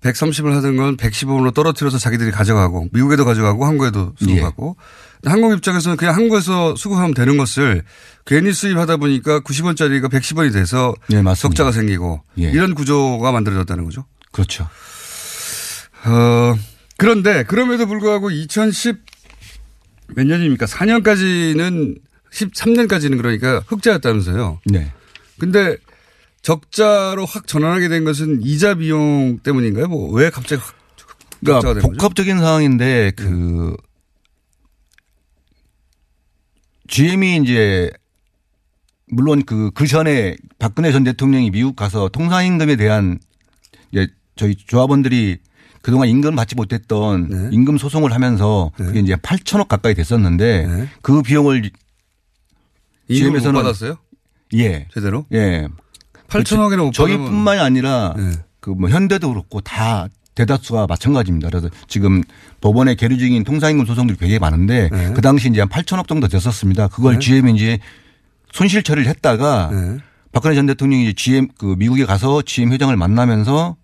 130을 0.00 0.52
하던 0.52 0.76
건 0.76 0.96
115원으로 0.96 1.52
떨어뜨려서 1.54 1.98
자기들이 1.98 2.30
가져가고 2.30 2.88
미국에도 2.92 3.24
가져가고 3.24 3.64
한국에도 3.64 4.12
수급하고 4.18 4.76
근데 5.20 5.30
한국 5.30 5.52
입장에서는 5.52 5.96
그냥 5.96 6.14
한국에서 6.14 6.76
수급하면 6.76 7.14
되는 7.14 7.36
것을 7.36 7.82
괜히 8.24 8.52
수입하다 8.52 8.98
보니까 8.98 9.40
90원짜리가 9.40 10.10
110원이 10.10 10.52
돼서 10.52 10.94
예. 11.12 11.22
적자가 11.34 11.72
생기고 11.72 12.22
예. 12.38 12.50
이런 12.50 12.74
구조가 12.74 13.32
만들어졌다는 13.32 13.84
거죠. 13.84 14.04
그렇죠. 14.32 14.68
어, 16.04 16.56
그런데 16.98 17.42
그럼에도 17.44 17.86
불구하고 17.86 18.30
2010 18.30 18.98
몇 20.14 20.24
년입니까? 20.24 20.66
4년까지는 20.66 21.98
13년까지는 22.36 23.16
그러니까 23.16 23.62
흑자였다면서요. 23.66 24.60
네. 24.66 24.92
근데 25.38 25.76
적자로 26.42 27.24
확 27.26 27.46
전환하게 27.46 27.88
된 27.88 28.04
것은 28.04 28.42
이자 28.42 28.74
비용 28.74 29.38
때문인가요? 29.38 29.88
뭐 29.88 30.12
왜 30.12 30.30
갑자기 30.30 30.62
그러니까? 31.44 31.74
복합적인 31.80 32.38
상황인데 32.38 33.12
그 33.16 33.76
GM이 36.88 37.38
이제 37.42 37.90
물론 39.08 39.42
그, 39.44 39.70
그 39.72 39.86
전에 39.86 40.36
박근혜 40.58 40.92
전 40.92 41.04
대통령이 41.04 41.50
미국 41.50 41.76
가서 41.76 42.08
통상임금에 42.08 42.76
대한 42.76 43.18
이제 43.92 44.08
저희 44.36 44.54
조합원들이 44.56 45.38
그동안 45.82 46.08
임금 46.08 46.34
받지 46.34 46.54
못했던 46.56 47.28
네. 47.28 47.48
임금 47.52 47.78
소송을 47.78 48.12
하면서 48.12 48.72
그게 48.76 48.98
이제 49.00 49.14
8천억 49.14 49.68
가까이 49.68 49.94
됐었는데 49.94 50.66
네. 50.66 50.88
그 51.02 51.22
비용을 51.22 51.70
GM에서는 53.08 53.62
받았어요? 53.62 53.96
예. 54.54 54.88
제대로? 54.92 55.26
예. 55.32 55.68
8천억이나 56.28 56.78
못 56.78 56.90
받으면 56.90 56.92
저희뿐만이 56.92 57.60
아니라 57.60 58.14
네. 58.16 58.32
그뭐 58.60 58.88
현대도 58.88 59.28
그렇고 59.28 59.60
다 59.60 60.08
대다수가 60.34 60.86
마찬가지입니다. 60.86 61.48
그래서 61.48 61.68
지금 61.88 62.22
법원에 62.60 62.94
계류 62.94 63.16
중인 63.18 63.44
통상임금 63.44 63.86
소송들이 63.86 64.18
굉장히 64.18 64.38
많은데 64.38 64.88
네. 64.90 65.12
그 65.14 65.22
당시 65.22 65.48
이제 65.48 65.60
한 65.60 65.68
8천억 65.68 66.08
정도 66.08 66.28
됐었습니다. 66.28 66.88
그걸 66.88 67.14
네. 67.14 67.18
GM이 67.20 67.54
이제 67.54 67.78
손실 68.52 68.82
처리를 68.82 69.08
했다가 69.08 69.70
네. 69.72 69.98
박근혜 70.32 70.54
전 70.54 70.66
대통령이 70.66 71.04
이제 71.04 71.12
GM 71.14 71.48
그 71.58 71.74
미국에 71.78 72.04
가서 72.04 72.42
GM 72.42 72.72
회장을 72.72 72.94
만나면서 72.96 73.76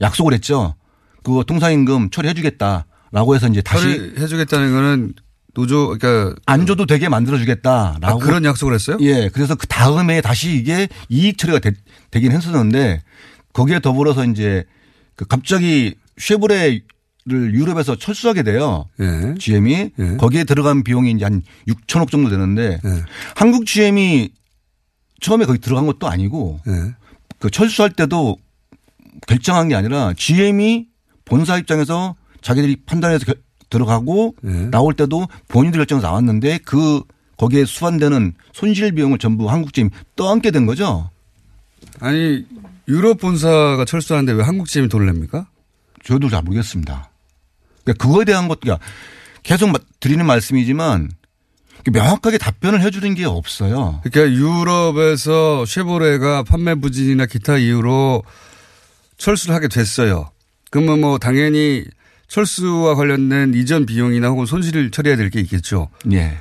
약속을 0.00 0.32
했죠. 0.32 0.74
그거 1.22 1.44
통상임금 1.44 2.10
처리해 2.10 2.34
주겠다라고 2.34 3.34
해서 3.34 3.46
이제 3.48 3.62
다시 3.62 4.12
해 4.18 4.26
주겠다는 4.26 4.72
거는 4.72 5.14
노조 5.54 5.96
그러니까 5.96 6.34
안 6.46 6.66
줘도 6.66 6.84
되게 6.86 7.08
만들어 7.08 7.36
아, 7.36 7.40
주겠다라고 7.40 8.18
그런 8.18 8.44
약속을 8.44 8.74
했어요? 8.74 8.98
예. 9.00 9.28
그래서 9.28 9.54
그 9.54 9.66
다음에 9.66 10.20
다시 10.20 10.54
이게 10.56 10.88
이익 11.08 11.38
처리가 11.38 11.60
되, 11.60 11.72
긴 12.20 12.32
했었는데 12.32 13.02
거기에 13.52 13.78
더불어서 13.80 14.24
이제 14.24 14.64
그 15.14 15.24
갑자기 15.24 15.94
쉐보레를 16.18 16.82
유럽에서 17.26 17.96
철수하게 17.96 18.42
돼요. 18.42 18.88
예. 19.00 19.34
GM이 19.38 19.90
예. 19.98 20.16
거기에 20.16 20.44
들어간 20.44 20.82
비용이 20.82 21.12
이제 21.12 21.24
한 21.24 21.42
6천억 21.68 22.10
정도 22.10 22.30
되는데 22.30 22.80
예. 22.84 23.04
한국 23.36 23.66
GM이 23.66 24.30
처음에 25.20 25.46
거기 25.46 25.58
들어간 25.60 25.86
것도 25.86 26.08
아니고 26.08 26.60
예. 26.66 26.94
그 27.38 27.50
철수할 27.50 27.90
때도 27.92 28.36
결정한 29.28 29.68
게 29.68 29.74
아니라 29.76 30.12
GM이 30.16 30.86
본사 31.24 31.56
입장에서 31.58 32.16
자기들이 32.42 32.76
판단해서 32.86 33.24
결- 33.24 33.36
들어가고 33.70 34.34
예. 34.44 34.48
나올 34.70 34.94
때도 34.94 35.26
본인들 35.48 35.78
결정에서 35.80 36.06
나왔는데 36.06 36.58
그 36.64 37.02
거기에 37.36 37.64
수반되는 37.64 38.34
손실 38.52 38.92
비용을 38.92 39.18
전부 39.18 39.50
한국 39.50 39.72
GM이 39.72 39.90
떠안게 40.16 40.50
된 40.50 40.66
거죠. 40.66 41.10
아니 42.00 42.44
유럽 42.88 43.18
본사가 43.18 43.84
철수하는데 43.84 44.32
왜 44.32 44.42
한국 44.44 44.68
GM이 44.68 44.88
돈을 44.88 45.06
냅니까? 45.06 45.46
저도 46.04 46.28
잘 46.28 46.42
모르겠습니다. 46.42 47.10
그러니까 47.84 48.06
그거에 48.06 48.24
대한 48.24 48.46
것, 48.48 48.60
그러니까 48.60 48.84
계속 49.42 49.68
마- 49.70 49.78
드리는 50.00 50.24
말씀이지만 50.24 51.10
명확하게 51.90 52.38
답변을 52.38 52.80
해주는 52.82 53.14
게 53.14 53.24
없어요. 53.24 54.00
그러니까 54.04 54.36
유럽에서 54.38 55.64
쉐보레가 55.66 56.44
판매 56.44 56.74
부진이나 56.74 57.26
기타 57.26 57.58
이유로 57.58 58.22
철수를 59.18 59.54
하게 59.54 59.68
됐어요. 59.68 60.30
그러면 60.70 61.00
뭐 61.00 61.18
당연히 61.18 61.84
철수와 62.34 62.96
관련된 62.96 63.54
이전 63.54 63.86
비용이나 63.86 64.26
혹은 64.28 64.44
손실을 64.44 64.90
처리해야 64.90 65.16
될 65.16 65.30
게 65.30 65.38
있겠죠. 65.40 65.88
예. 66.10 66.38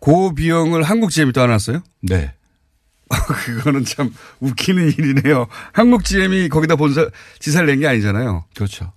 그 0.00 0.32
비용을 0.34 0.82
한국 0.82 1.10
GM이 1.10 1.34
떠안았어요? 1.34 1.82
네. 2.00 2.32
그거는 3.44 3.84
참 3.84 4.10
웃기는 4.40 4.88
일이네요. 4.92 5.46
한국 5.74 6.02
GM이 6.04 6.48
거기다 6.48 6.76
본사, 6.76 7.10
지사를 7.40 7.66
낸 7.66 7.78
게 7.80 7.86
아니잖아요. 7.86 8.46
그렇죠. 8.54 8.92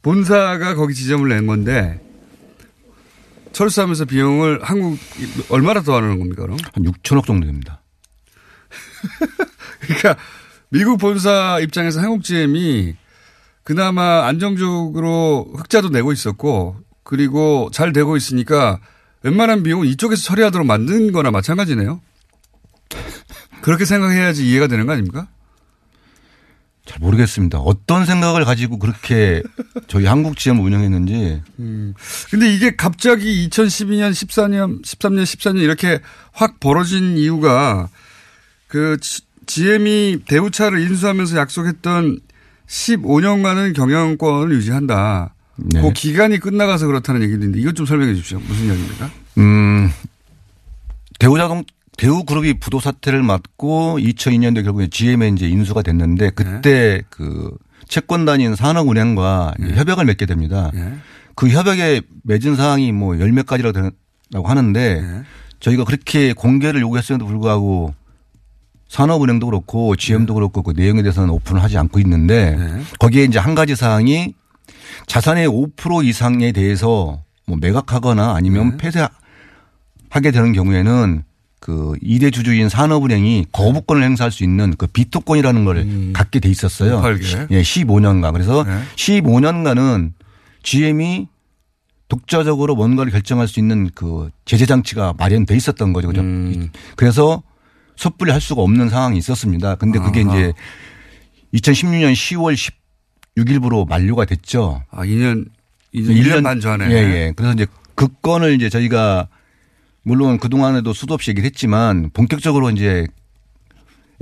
본사가 0.00 0.74
거기 0.74 0.94
지점을 0.94 1.28
낸 1.28 1.46
건데 1.46 2.00
철수하면서 3.52 4.06
비용을 4.06 4.60
한국 4.62 4.98
얼마나 5.50 5.82
더 5.82 5.96
하는 5.96 6.18
겁니까 6.18 6.42
그럼? 6.42 6.56
한 6.72 6.82
6천억 6.84 7.26
정도 7.26 7.46
됩니다. 7.46 7.82
그러니까 9.80 10.16
미국 10.70 10.96
본사 10.98 11.58
입장에서 11.60 12.00
한국 12.00 12.24
GM이 12.24 12.94
그나마 13.74 14.26
안정적으로 14.26 15.46
흑자도 15.56 15.90
내고 15.90 16.10
있었고 16.10 16.74
그리고 17.04 17.70
잘 17.72 17.92
되고 17.92 18.16
있으니까 18.16 18.80
웬만한 19.22 19.62
비용은 19.62 19.86
이쪽에서 19.86 20.20
처리하도록 20.24 20.66
만든 20.66 21.12
거나 21.12 21.30
마찬가지네요. 21.30 22.00
그렇게 23.62 23.84
생각해야지 23.84 24.44
이해가 24.48 24.66
되는 24.66 24.86
거 24.86 24.92
아닙니까? 24.92 25.28
잘 26.84 26.98
모르겠습니다. 26.98 27.58
어떤 27.60 28.06
생각을 28.06 28.44
가지고 28.44 28.80
그렇게 28.80 29.40
저희 29.86 30.04
한국 30.06 30.36
GM을 30.36 30.64
운영했는지 30.64 31.40
근데 32.32 32.52
이게 32.52 32.74
갑자기 32.74 33.48
2012년, 33.48 34.10
14년, 34.10 34.82
13년, 34.84 35.22
14년 35.22 35.58
이렇게 35.62 36.00
확 36.32 36.58
벌어진 36.58 37.16
이유가 37.16 37.88
그 38.66 38.96
지- 39.00 39.22
GM이 39.46 40.22
대우차를 40.26 40.80
인수하면서 40.80 41.36
약속했던 41.36 42.18
15년간은 42.70 43.74
경영권을 43.74 44.54
유지한다. 44.54 45.34
네. 45.56 45.82
그 45.82 45.92
기간이 45.92 46.38
끝나가서 46.38 46.86
그렇다는 46.86 47.22
얘기인데 47.22 47.58
이것 47.60 47.74
좀 47.74 47.84
설명해 47.84 48.14
주십시오. 48.14 48.38
무슨 48.38 48.66
이야기입니까? 48.66 49.10
음, 49.38 49.90
대우자동, 51.18 51.64
대우그룹이 51.98 52.54
부도 52.60 52.80
사태를 52.80 53.22
맞고 53.22 53.98
2002년도에 53.98 54.62
결국에 54.64 54.86
GM에 54.88 55.28
이제 55.28 55.48
인수가 55.48 55.82
됐는데 55.82 56.30
그때 56.30 57.02
그 57.10 57.50
채권단인 57.88 58.54
산업은행과 58.54 59.54
이제 59.60 59.74
협약을 59.74 60.04
맺게 60.06 60.24
됩니다. 60.24 60.70
예. 60.74 60.94
그 61.34 61.48
협약에 61.48 62.02
맺은 62.22 62.56
사항이 62.56 62.92
뭐 62.92 63.18
열몇 63.18 63.46
가지라고 63.46 63.90
하는데 64.44 64.80
예. 64.80 65.22
저희가 65.58 65.84
그렇게 65.84 66.32
공개를 66.32 66.80
요구했음에도 66.80 67.26
불구하고 67.26 67.94
산업은행도 68.90 69.46
그렇고 69.46 69.94
GM도 69.94 70.34
그렇고 70.34 70.62
그 70.62 70.72
내용에 70.76 71.02
대해서는 71.02 71.30
오픈을 71.30 71.62
하지 71.62 71.78
않고 71.78 72.00
있는데 72.00 72.56
네. 72.56 72.82
거기에 72.98 73.24
이제 73.24 73.38
한 73.38 73.54
가지 73.54 73.76
사항이 73.76 74.34
자산의 75.06 75.48
5% 75.48 76.04
이상에 76.04 76.50
대해서 76.50 77.22
뭐 77.46 77.56
매각하거나 77.60 78.34
아니면 78.34 78.76
폐쇄하게 78.78 80.32
되는 80.32 80.52
경우에는 80.52 81.22
그 81.60 81.92
2대 82.02 82.32
주주인 82.32 82.68
산업은행이 82.68 83.46
거부권을 83.52 84.02
행사할 84.02 84.32
수 84.32 84.42
있는 84.42 84.74
그 84.76 84.88
비토권이라는 84.88 85.64
걸 85.64 86.12
갖게 86.12 86.40
돼 86.40 86.48
있었어요. 86.48 87.00
예, 87.52 87.62
15년간. 87.62 88.32
그래서 88.32 88.64
네. 88.64 88.80
15년간은 88.96 90.12
GM이 90.64 91.28
독자적으로 92.08 92.74
뭔가를 92.74 93.12
결정할 93.12 93.46
수 93.46 93.60
있는 93.60 93.88
그 93.94 94.30
제재 94.44 94.66
장치가 94.66 95.14
마련돼 95.16 95.54
있었던 95.54 95.92
거죠. 95.92 96.08
그죠? 96.08 96.22
음. 96.22 96.70
그래서 96.96 97.42
섣불리 98.00 98.30
할 98.32 98.40
수가 98.40 98.62
없는 98.62 98.88
상황이 98.88 99.18
있었습니다. 99.18 99.74
근데 99.74 99.98
그게 99.98 100.24
아하. 100.26 100.34
이제 100.38 100.52
2016년 101.54 102.12
10월 102.14 102.72
16일부로 103.36 103.86
만료가 103.86 104.24
됐죠. 104.24 104.82
아, 104.90 105.04
2년, 105.04 105.46
2년, 105.94 106.22
1년 106.24 106.42
반 106.42 106.60
전에. 106.60 106.86
예, 106.90 106.94
예. 106.96 107.32
그래서 107.36 107.52
이제 107.52 107.66
그 107.94 108.08
건을 108.22 108.54
이제 108.54 108.70
저희가 108.70 109.28
물론 110.02 110.38
그동안에도 110.38 110.94
수도 110.94 111.12
없이 111.12 111.30
얘기를 111.30 111.44
했지만 111.46 112.08
본격적으로 112.14 112.70
이제 112.70 113.06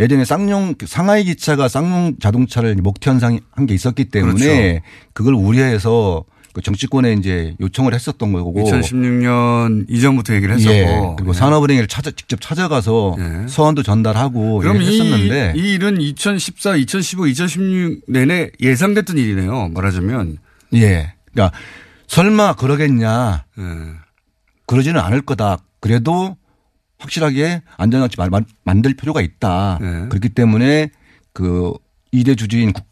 예전에 0.01 0.25
쌍용 0.25 0.75
상하이 0.85 1.23
기차가 1.25 1.69
쌍용 1.69 2.17
자동차를 2.21 2.75
목태현상 2.77 3.39
한 3.53 3.67
게 3.67 3.75
있었기 3.75 4.07
때문에 4.07 4.81
그렇죠. 4.81 4.85
그걸 5.13 5.35
우려해서 5.35 6.25
그 6.59 6.63
정치권에 6.63 7.13
이제 7.13 7.55
요청을 7.61 7.95
했었던 7.95 8.33
거고 8.33 8.53
2016년 8.53 9.89
이전부터 9.89 10.35
얘기를 10.35 10.57
했었고. 10.57 10.75
예. 10.75 11.15
그리고 11.17 11.33
네. 11.33 11.39
산업은행을 11.39 11.87
찾아 11.87 12.11
직접 12.11 12.41
찾아가서 12.41 13.17
예. 13.21 13.47
서한도 13.47 13.85
전달하고 13.85 14.59
그럼 14.59 14.79
이렇게 14.79 14.91
이, 14.91 15.01
했었는데 15.01 15.53
이 15.55 15.75
일은 15.75 16.01
2014, 16.01 16.75
2015, 16.75 17.29
2016 17.29 18.01
내내 18.09 18.51
예상됐던 18.61 19.19
일이네요. 19.19 19.69
말하자면. 19.69 20.39
예. 20.75 21.15
그러니까 21.33 21.57
설마 22.09 22.55
그러겠냐 22.55 23.45
예. 23.57 23.63
그러지는 24.67 25.01
않을 25.01 25.23
거다. 25.23 25.59
그래도 25.79 26.37
확실하게 26.99 27.63
안전장치 27.77 28.17
만들 28.65 28.95
필요가 28.95 29.21
있다. 29.21 29.79
네. 29.81 30.09
그렇기 30.09 30.31
때문에 30.31 30.91
그 31.33 31.73
2대 32.13 32.37
주주인 32.37 32.73
국, 32.73 32.88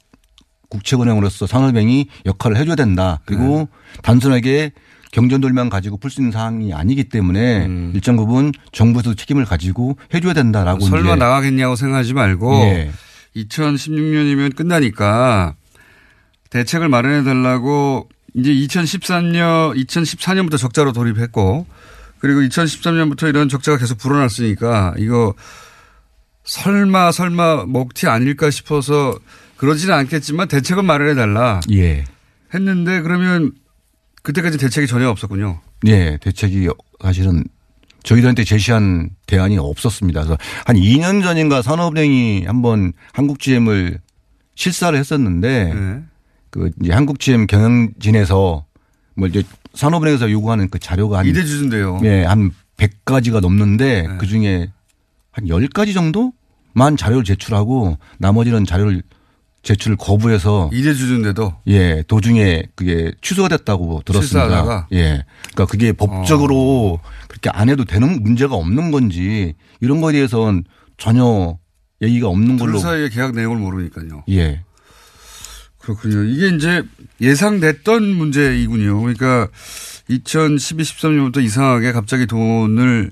국채은행으로서 0.69 1.47
산업은행이 1.47 2.09
역할을 2.27 2.57
해줘야 2.57 2.77
된다. 2.77 3.21
그리고 3.25 3.69
네. 3.71 4.01
단순하게 4.03 4.73
경전 5.13 5.41
돌만 5.41 5.71
가지고 5.71 5.97
풀 5.97 6.11
수 6.11 6.21
있는 6.21 6.33
사항이 6.33 6.75
아니기 6.75 7.05
때문에 7.05 7.67
음. 7.67 7.93
일정 7.95 8.17
부분 8.17 8.53
정부에서 8.73 9.15
책임을 9.15 9.45
가지고 9.45 9.97
해줘야 10.13 10.35
된다라고 10.35 10.81
설마 10.81 11.13
이제 11.13 11.17
나가겠냐고 11.17 11.77
생각하지 11.77 12.13
말고 12.13 12.55
예. 12.65 12.91
2016년이면 13.37 14.57
끝나니까 14.57 15.55
대책을 16.51 16.89
마련해 16.89 17.25
달라고 17.25 18.09
이제 18.35 18.53
2013년, 18.53 19.75
2014년부터 19.87 20.59
적자로 20.59 20.93
돌입했고 20.93 21.67
그리고 22.19 22.41
2013년부터 22.41 23.29
이런 23.29 23.49
적자가 23.49 23.79
계속 23.79 23.99
불어났으니까 23.99 24.95
이거 24.99 25.35
설마 26.45 27.13
설마 27.13 27.67
먹튀 27.67 28.07
아닐까 28.07 28.51
싶어서 28.51 29.19
그러지는 29.57 29.95
않겠지만 29.95 30.49
대책을 30.49 30.83
마련해 30.83 31.15
달라 31.15 31.61
예. 31.73 32.05
했는데 32.53 33.01
그러면 33.01 33.53
그때까지 34.23 34.59
대책이 34.59 34.87
전혀 34.87 35.09
없었군요. 35.09 35.61
예, 35.87 36.19
대책이 36.21 36.69
사실은 37.03 37.45
저희들한테 38.03 38.45
제시한 38.45 39.11
대안이 39.27 39.59
없었습니다. 39.59 40.23
그래서 40.23 40.39
한 40.65 40.77
2년 40.77 41.23
전인가 41.23 41.63
산업은행이 41.63 42.45
한번 42.47 42.93
한국GM을 43.13 43.99
실사를 44.55 44.99
했었는데 44.99 45.75
네. 45.75 46.03
그 46.51 46.71
이제 46.81 46.93
한국GM 46.93 47.47
경영진에서 47.47 48.65
뭐 49.17 49.29
이제 49.29 49.43
산업은행에서 49.75 50.31
요구하는 50.31 50.69
그 50.69 50.79
자료가 50.79 51.19
한 51.19 51.27
이대 51.27 51.45
주주인데요. 51.45 52.01
예, 52.05 52.25
한 52.25 52.53
100가지가 52.77 53.41
넘는데 53.41 54.07
네. 54.07 54.17
그 54.19 54.27
중에 54.27 54.71
한 55.31 55.47
10가지 55.47 55.93
정도만 55.93 56.97
자료를 56.97 57.25
제출하고 57.25 57.99
나머지는 58.19 58.65
자료를 58.65 59.03
제출을 59.67 59.97
거부해서 59.97 60.71
이대 60.73 60.95
주주인데도 60.95 61.53
예, 61.67 62.05
도중에 62.07 62.67
그게 62.77 63.13
취소가 63.21 63.49
됐다고 63.49 64.03
들었습니다. 64.05 64.47
실수하다가? 64.47 64.87
예. 64.93 65.25
그러니까 65.43 65.67
그게 65.67 65.93
법적으로 65.93 67.01
그렇게 67.27 67.51
안 67.51 67.69
해도 67.69 67.85
되는 67.85 68.23
문제가 68.23 68.55
없는 68.55 68.93
건지 68.93 69.55
이런 69.81 70.01
거에 70.01 70.13
대해서는 70.13 70.63
전혀 70.99 71.59
얘기가 72.01 72.29
없는 72.29 72.59
둘 72.59 72.67
걸로. 72.69 72.79
사이의 72.79 73.11
계약 73.11 73.33
내용을 73.33 73.59
모르니까요. 73.59 74.23
예. 74.29 74.63
그렇군요. 75.79 76.23
이게 76.23 76.55
이제 76.55 76.85
예상됐던 77.21 78.05
문제이군요. 78.05 79.01
그러니까 79.01 79.49
2012, 80.09 80.85
13년부터 80.85 81.43
이상하게 81.43 81.91
갑자기 81.91 82.27
돈을 82.27 83.11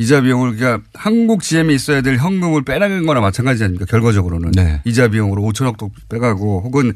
이자 0.00 0.22
비용을 0.22 0.56
그러니까 0.56 0.82
한국 0.94 1.42
GM에 1.42 1.74
있어야 1.74 2.00
될 2.00 2.16
현금을 2.16 2.64
빼나간 2.64 3.04
거나 3.04 3.20
마찬가지 3.20 3.64
아닙니까? 3.64 3.84
결과적으로는. 3.84 4.52
네. 4.52 4.80
이자 4.86 5.08
비용으로 5.08 5.42
5천억도 5.42 5.90
빼가고 6.08 6.62
혹은 6.62 6.94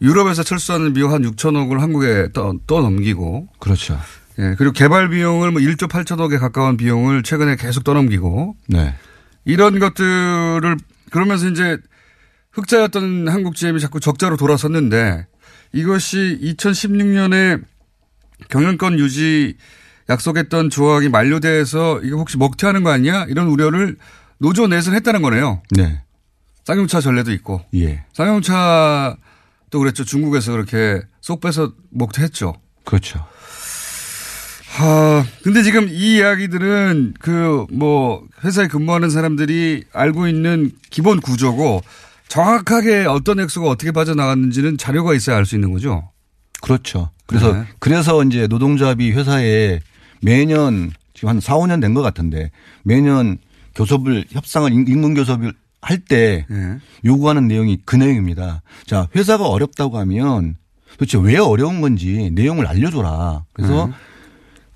유럽에서 0.00 0.44
철수하는 0.44 0.92
비용 0.92 1.12
한 1.12 1.22
6천억을 1.22 1.80
한국에 1.80 2.28
떠, 2.32 2.54
떠 2.68 2.82
넘기고 2.82 3.48
그렇죠. 3.58 3.98
예. 4.38 4.54
그리고 4.56 4.72
개발 4.72 5.10
비용을 5.10 5.50
뭐 5.50 5.60
1조 5.60 5.88
8천억에 5.88 6.38
가까운 6.38 6.76
비용을 6.76 7.24
최근에 7.24 7.56
계속 7.56 7.82
떠넘기고 7.82 8.54
네. 8.68 8.94
이런 9.44 9.80
것들을 9.80 10.76
그러면서 11.10 11.48
이제 11.48 11.78
흑자였던 12.52 13.26
한국 13.26 13.56
GM이 13.56 13.80
자꾸 13.80 13.98
적자로 13.98 14.36
돌아섰는데 14.36 15.26
이것이 15.72 16.38
2016년에 16.40 17.60
경영권 18.50 19.00
유지 19.00 19.56
약속했던 20.10 20.68
조항이 20.70 21.08
만료돼서 21.08 22.00
이거 22.02 22.16
혹시 22.16 22.36
먹튀하는 22.36 22.82
거 22.82 22.90
아니야? 22.90 23.24
이런 23.28 23.46
우려를 23.46 23.96
노조 24.38 24.66
내에서 24.66 24.90
했다는 24.92 25.22
거네요. 25.22 25.62
네. 25.70 26.02
쌍용차 26.64 27.00
전례도 27.00 27.32
있고. 27.32 27.62
예. 27.76 28.04
쌍용차도 28.12 29.78
그랬죠. 29.78 30.04
중국에서 30.04 30.52
그렇게 30.52 31.00
쏙 31.20 31.40
빼서 31.40 31.72
먹튀했죠. 31.90 32.54
그렇죠. 32.84 33.24
하, 34.76 35.24
근데 35.42 35.62
지금 35.62 35.88
이 35.88 36.16
이야기들은 36.16 37.14
그 37.20 37.66
뭐 37.70 38.22
회사에 38.44 38.66
근무하는 38.68 39.10
사람들이 39.10 39.84
알고 39.92 40.26
있는 40.28 40.72
기본 40.90 41.20
구조고 41.20 41.82
정확하게 42.28 43.04
어떤 43.06 43.38
액수가 43.40 43.68
어떻게 43.68 43.92
빠져나갔는지는 43.92 44.78
자료가 44.78 45.14
있어야 45.14 45.36
알 45.36 45.44
수 45.46 45.54
있는 45.56 45.72
거죠. 45.72 46.10
그렇죠. 46.62 47.10
그래서 47.26 47.52
네. 47.52 47.64
그래서 47.78 48.22
이제 48.24 48.46
노동조합이 48.46 49.12
회사에 49.12 49.80
매년 50.22 50.90
지금 51.14 51.28
한 51.30 51.40
4, 51.40 51.56
5년 51.56 51.80
된 51.80 51.94
것 51.94 52.02
같은데 52.02 52.50
매년 52.82 53.38
교섭을 53.74 54.24
협상을 54.30 54.72
임- 54.72 54.86
임금 54.88 55.14
교섭을 55.14 55.52
할때 55.82 56.46
예. 56.50 56.78
요구하는 57.04 57.48
내용이 57.48 57.78
그 57.84 57.96
내용입니다. 57.96 58.62
자, 58.86 59.08
회사가 59.16 59.48
어렵다고 59.48 59.98
하면 59.98 60.56
도대체 60.98 61.18
왜 61.18 61.38
어려운 61.38 61.80
건지 61.80 62.30
내용을 62.34 62.66
알려줘라. 62.66 63.44
그래서 63.54 63.86
네. 63.86 63.92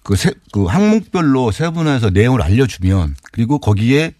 그, 0.02 0.16
세, 0.16 0.32
그 0.52 0.64
항목별로 0.64 1.50
세분화해서 1.50 2.10
내용을 2.10 2.40
알려주면 2.42 3.16
그리고 3.32 3.58
거기에 3.58 4.14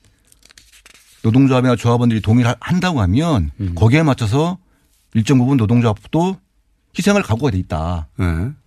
노동조합이나 1.23 1.77
조합원들이 1.77 2.21
동의를 2.21 2.55
한다고 2.61 3.01
하면 3.01 3.51
음. 3.61 3.75
거기에 3.75 4.03
맞춰서 4.03 4.59
일정 5.15 5.39
부분 5.39 5.57
노동조합도 5.57 6.37
희생을 6.99 7.23
각오가 7.23 7.51
돼 7.51 7.59
있다. 7.59 8.09
예. 8.21 8.25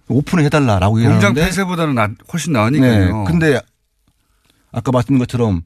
오픈을 0.09 0.43
해달라라고 0.45 0.95
공장 0.95 1.13
얘기하는데 1.15 1.45
폐쇄보다는 1.45 1.95
나- 1.95 2.09
훨씬 2.31 2.53
네. 2.53 2.59
나으니까요. 2.59 3.23
근데 3.25 3.59
아까 4.71 4.91
말씀드린 4.91 5.19
것처럼 5.19 5.61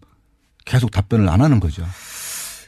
계속 0.65 0.91
답변을 0.91 1.29
안 1.29 1.41
하는 1.41 1.59
거죠. 1.59 1.85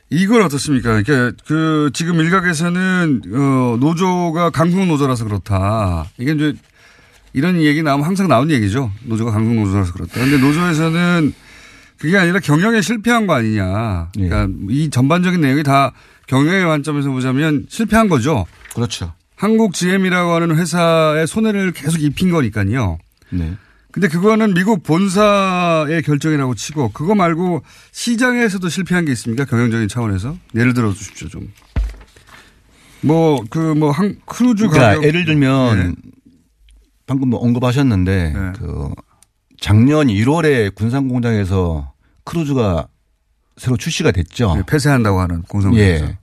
이건 0.09 0.43
어떻습니까? 0.43 1.01
그러니까 1.01 1.35
그 1.47 1.89
지금 1.93 2.19
일각에서는 2.19 3.21
어 3.33 3.77
노조가 3.79 4.51
강국 4.51 4.85
노조라서 4.85 5.23
그렇다. 5.25 6.05
이게 6.19 6.33
이제 6.33 6.53
이런 7.33 7.59
얘기 7.61 7.81
나오면 7.81 8.05
항상 8.05 8.27
나오는 8.27 8.53
얘기죠. 8.53 8.91
노조가 9.05 9.31
강국 9.31 9.55
노조라서 9.55 9.93
그렇다. 9.93 10.13
근데 10.13 10.37
노조에서는 10.37 11.33
그게 11.97 12.17
아니라 12.17 12.39
경영에 12.39 12.81
실패한 12.81 13.25
거 13.25 13.33
아니냐. 13.33 14.09
그러니까 14.13 14.47
이 14.69 14.89
전반적인 14.91 15.41
내용이 15.41 15.63
다 15.63 15.93
경영의 16.27 16.65
관점에서 16.65 17.09
보자면 17.09 17.65
실패한 17.69 18.07
거죠. 18.09 18.45
그렇죠. 18.75 19.13
한국 19.43 19.73
GM이라고 19.73 20.31
하는 20.31 20.55
회사의 20.57 21.27
손해를 21.27 21.73
계속 21.73 22.01
입힌 22.01 22.31
거니까요. 22.31 22.97
네. 23.29 23.57
근데 23.91 24.07
그거는 24.07 24.53
미국 24.53 24.83
본사의 24.83 26.01
결정이라고 26.03 26.55
치고 26.55 26.93
그거 26.93 27.13
말고 27.13 27.61
시장에서도 27.91 28.69
실패한 28.69 29.03
게 29.03 29.11
있습니까? 29.11 29.43
경영적인 29.43 29.89
차원에서 29.89 30.37
예를 30.55 30.73
들어 30.73 30.93
주십시오 30.93 31.27
좀. 31.27 31.51
뭐 33.01 33.43
그 33.49 33.57
뭐한 33.59 34.21
크루즈 34.25 34.69
그러니까 34.69 34.91
가격 34.91 35.03
예를 35.03 35.25
들면 35.25 35.77
네. 35.77 35.93
방금 37.05 37.29
뭐 37.29 37.41
언급하셨는데 37.41 38.33
네. 38.33 38.51
그 38.57 38.89
작년 39.59 40.07
1월에 40.07 40.73
군산 40.73 41.09
공장에서 41.09 41.91
크루즈가 42.23 42.87
새로 43.57 43.75
출시가 43.75 44.11
됐죠. 44.11 44.55
네, 44.55 44.63
폐쇄한다고 44.65 45.19
하는 45.19 45.41
공장에서. 45.41 46.05
예. 46.05 46.17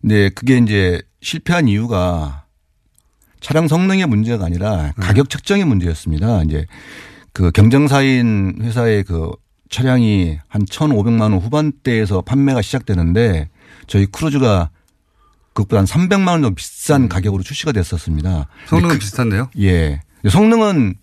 근데 0.00 0.30
그게 0.30 0.58
이제 0.58 1.00
실패한 1.22 1.68
이유가 1.68 2.45
차량 3.46 3.68
성능의 3.68 4.06
문제가 4.06 4.44
아니라 4.44 4.86
네. 4.86 4.92
가격 4.98 5.30
책정의 5.30 5.64
문제였습니다. 5.66 6.42
이제 6.42 6.66
그 7.32 7.52
경쟁사인 7.52 8.58
회사의 8.60 9.04
그 9.04 9.30
차량이 9.70 10.36
한 10.48 10.64
1,500만 10.64 11.20
원 11.20 11.34
후반대에서 11.34 12.22
판매가 12.22 12.60
시작되는데 12.60 13.48
저희 13.86 14.06
크루즈가 14.06 14.70
그것보다 15.52 15.78
한 15.78 15.84
300만 15.84 16.26
원 16.26 16.42
정도 16.42 16.56
비싼 16.56 17.08
가격으로 17.08 17.44
출시가 17.44 17.70
됐었습니다. 17.70 18.36
음. 18.36 18.44
성능은 18.66 18.94
그- 18.94 18.98
비슷한데요? 18.98 19.48
예. 19.60 20.00
성능은 20.28 20.94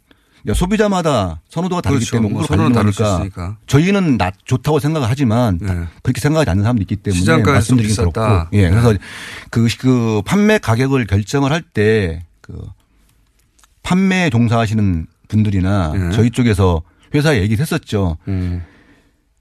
야, 0.49 0.53
소비자마다 0.53 1.39
선호도가 1.47 1.79
다르기 1.79 2.05
그렇죠. 2.05 2.27
때문에 2.27 2.45
선호는 2.45 2.89
있으니까. 2.89 3.55
저희는 3.67 4.17
나 4.17 4.31
좋다고 4.43 4.79
생각을 4.79 5.09
하지만 5.09 5.59
네. 5.61 5.85
그렇게 6.01 6.19
생각하지 6.19 6.49
않는 6.49 6.63
사람도 6.63 6.81
있기 6.81 6.97
때문에 6.97 7.21
비쌌다. 7.21 8.11
그렇고 8.11 8.49
예. 8.51 8.63
네. 8.63 8.69
그래서 8.69 8.93
그, 9.49 9.65
그 9.79 10.21
판매 10.25 10.57
가격을 10.57 11.07
결정을 11.07 11.53
할때 11.53 12.25
그 12.43 12.61
판매 13.81 14.29
종사하시는 14.29 15.07
분들이나 15.27 15.91
네. 15.93 16.11
저희 16.11 16.29
쪽에서 16.29 16.83
회사에 17.15 17.41
얘기를 17.41 17.61
했었죠. 17.61 18.17
음. 18.27 18.61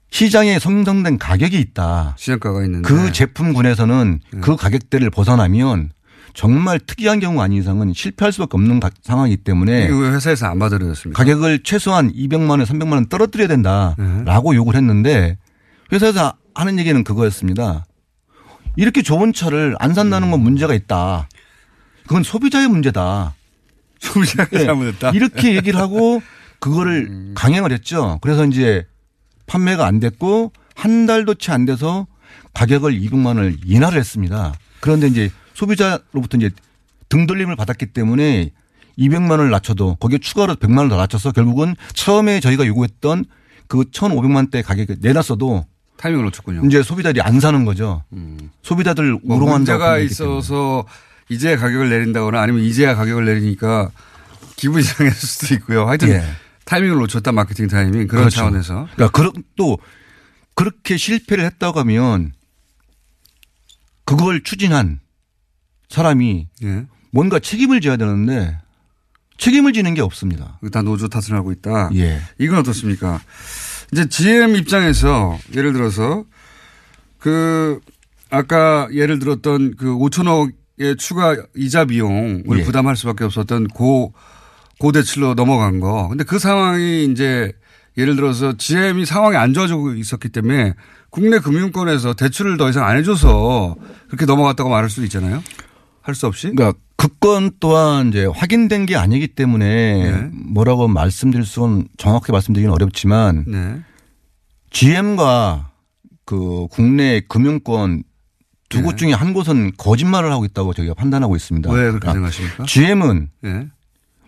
시장에 0.09 0.57
선정된 0.59 1.17
가격이 1.17 1.59
있다. 1.59 2.15
시장가가 2.17 2.63
있는데 2.65 2.87
그 2.87 3.11
제품군에서는 3.11 4.19
네. 4.33 4.39
그 4.41 4.55
가격대를 4.55 5.09
벗어나면 5.09 5.91
정말 6.33 6.79
특이한 6.79 7.19
경우 7.19 7.41
아닌 7.41 7.59
이상은 7.59 7.93
실패할 7.93 8.31
수밖에 8.31 8.51
없는 8.53 8.79
가- 8.79 8.89
상황이기 9.03 9.43
때문에 9.43 9.87
회사에서 9.89 10.47
안 10.47 10.57
받아들였습니까? 10.59 11.17
가격을 11.17 11.63
최소한 11.63 12.11
200만 12.11 12.49
원, 12.51 12.63
300만 12.63 12.93
원 12.93 13.05
떨어뜨려야 13.07 13.47
된다라고 13.47 14.55
요구를 14.55 14.79
했는데 14.79 15.37
회사에서 15.91 16.33
하는 16.55 16.79
얘기는 16.79 17.03
그거였습니다. 17.03 17.85
이렇게 18.75 19.01
좋은 19.03 19.33
차를 19.33 19.75
안 19.79 19.93
산다는 19.93 20.31
건 20.31 20.39
문제가 20.41 20.73
있다. 20.73 21.27
그건 22.03 22.23
소비자의 22.23 22.67
문제다. 22.67 23.33
소비자가 23.99 24.59
예, 24.59 24.65
잘못했다. 24.65 25.11
이렇게 25.11 25.55
얘기를 25.55 25.79
하고 25.79 26.21
그거를 26.59 27.31
강행을 27.35 27.71
했죠. 27.71 28.19
그래서 28.21 28.45
이제 28.45 28.85
판매가 29.47 29.85
안 29.85 29.99
됐고 29.99 30.51
한 30.75 31.05
달도 31.05 31.35
채 31.35 31.51
안 31.51 31.65
돼서 31.65 32.07
가격을 32.53 32.93
200만 32.99 33.27
원을 33.27 33.57
인하를 33.65 33.99
했습니다. 33.99 34.53
그런데 34.79 35.07
이제 35.07 35.29
소비자로부터 35.53 36.37
이제 36.37 36.51
등돌림을 37.09 37.55
받았기 37.55 37.87
때문에 37.87 38.51
200만 38.97 39.31
원을 39.31 39.49
낮춰도 39.49 39.95
거기에 39.95 40.19
추가로 40.19 40.55
100만 40.55 40.77
원을 40.77 40.89
더 40.89 40.97
낮춰서 40.97 41.31
결국은 41.31 41.75
처음에 41.93 42.39
저희가 42.39 42.65
요구했던 42.67 43.25
그 43.67 43.83
1,500만 43.85 44.51
대 44.51 44.61
가격을 44.61 44.97
내놨어도 45.01 45.65
타이밍을 45.97 46.25
놓쳤군요. 46.25 46.65
이제 46.65 46.83
소비자들이 46.83 47.21
안 47.21 47.39
사는 47.39 47.65
거죠. 47.65 48.03
소비자들 48.61 49.17
뭐 49.23 49.37
우롱한다고 49.37 49.57
문제가 49.79 49.95
얘기했기 49.99 50.15
때문에. 50.17 50.41
이제야 51.29 51.57
가격을 51.57 51.89
내린다거나 51.89 52.41
아니면 52.41 52.63
이제야 52.63 52.95
가격을 52.95 53.25
내리니까 53.25 53.91
기분이 54.55 54.83
상했을 54.83 55.27
수도 55.27 55.53
있고요. 55.55 55.87
하여튼 55.87 56.09
예. 56.09 56.23
타이밍을 56.65 56.97
놓쳤다 56.97 57.31
마케팅 57.31 57.67
타이밍 57.67 58.07
그런 58.07 58.23
그렇죠. 58.23 58.37
차원에서 58.37 58.87
그러니까 58.95 59.09
그또 59.09 59.77
그렇게 60.55 60.97
실패를 60.97 61.43
했다고 61.45 61.79
하면 61.79 62.33
그걸 64.05 64.43
추진한 64.43 64.99
사람이 65.89 66.47
예. 66.63 66.85
뭔가 67.11 67.39
책임을 67.39 67.81
져야 67.81 67.97
되는데 67.97 68.57
책임을 69.37 69.73
지는 69.73 69.93
게 69.93 70.01
없습니다. 70.01 70.59
다 70.71 70.81
노조 70.81 71.07
탓을 71.07 71.33
하고 71.33 71.51
있다. 71.51 71.89
예. 71.95 72.21
이건 72.39 72.59
어떻습니까? 72.59 73.21
이제 73.91 74.07
GM 74.07 74.55
입장에서 74.55 75.37
예를 75.55 75.73
들어서 75.73 76.25
그 77.19 77.79
아까 78.29 78.87
예를 78.91 79.19
들었던 79.19 79.75
그 79.75 79.85
5천억의 79.85 80.62
추가 80.97 81.35
이자 81.55 81.85
비용을 81.85 82.59
예. 82.59 82.63
부담할 82.63 82.95
수밖에 82.95 83.23
없었던 83.23 83.67
고 83.69 84.13
고대출로 84.79 85.33
넘어간 85.33 85.79
거. 85.79 86.07
근데 86.09 86.23
그 86.23 86.39
상황이 86.39 87.05
이제 87.05 87.53
예를 87.97 88.15
들어서 88.15 88.57
GM이 88.57 89.05
상황이 89.05 89.37
안 89.37 89.53
좋아지고 89.53 89.93
있었기 89.93 90.29
때문에 90.29 90.73
국내 91.09 91.39
금융권에서 91.39 92.13
대출을 92.15 92.57
더 92.57 92.69
이상 92.69 92.85
안 92.85 92.97
해줘서 92.97 93.75
그렇게 94.07 94.25
넘어갔다고 94.25 94.69
말할 94.69 94.89
수도 94.89 95.03
있잖아요. 95.03 95.43
할 96.01 96.15
수 96.15 96.27
없이. 96.27 96.51
그러니까 96.53 96.77
그건 96.97 97.51
또한 97.59 98.09
이제 98.09 98.25
확인된 98.25 98.85
게 98.85 98.95
아니기 98.95 99.27
때문에 99.27 100.11
네. 100.11 100.29
뭐라고 100.31 100.87
말씀드릴 100.87 101.45
수는 101.45 101.87
정확히 101.97 102.31
말씀드리기는 102.31 102.73
어렵지만 102.73 103.45
네. 103.47 103.81
GM과 104.71 105.71
그 106.25 106.67
국내 106.71 107.21
금융권 107.21 108.03
두곳 108.73 108.91
네. 108.91 108.97
중에 108.97 109.13
한 109.13 109.33
곳은 109.33 109.71
거짓말을 109.77 110.31
하고 110.31 110.45
있다고 110.45 110.73
저희가 110.73 110.93
판단하고 110.95 111.35
있습니다. 111.35 111.69
왜 111.71 111.91
그렇게 111.91 111.99
그러니까 111.99 112.31
생각하십니까? 112.31 112.65
GM은 112.65 113.29
예. 113.45 113.67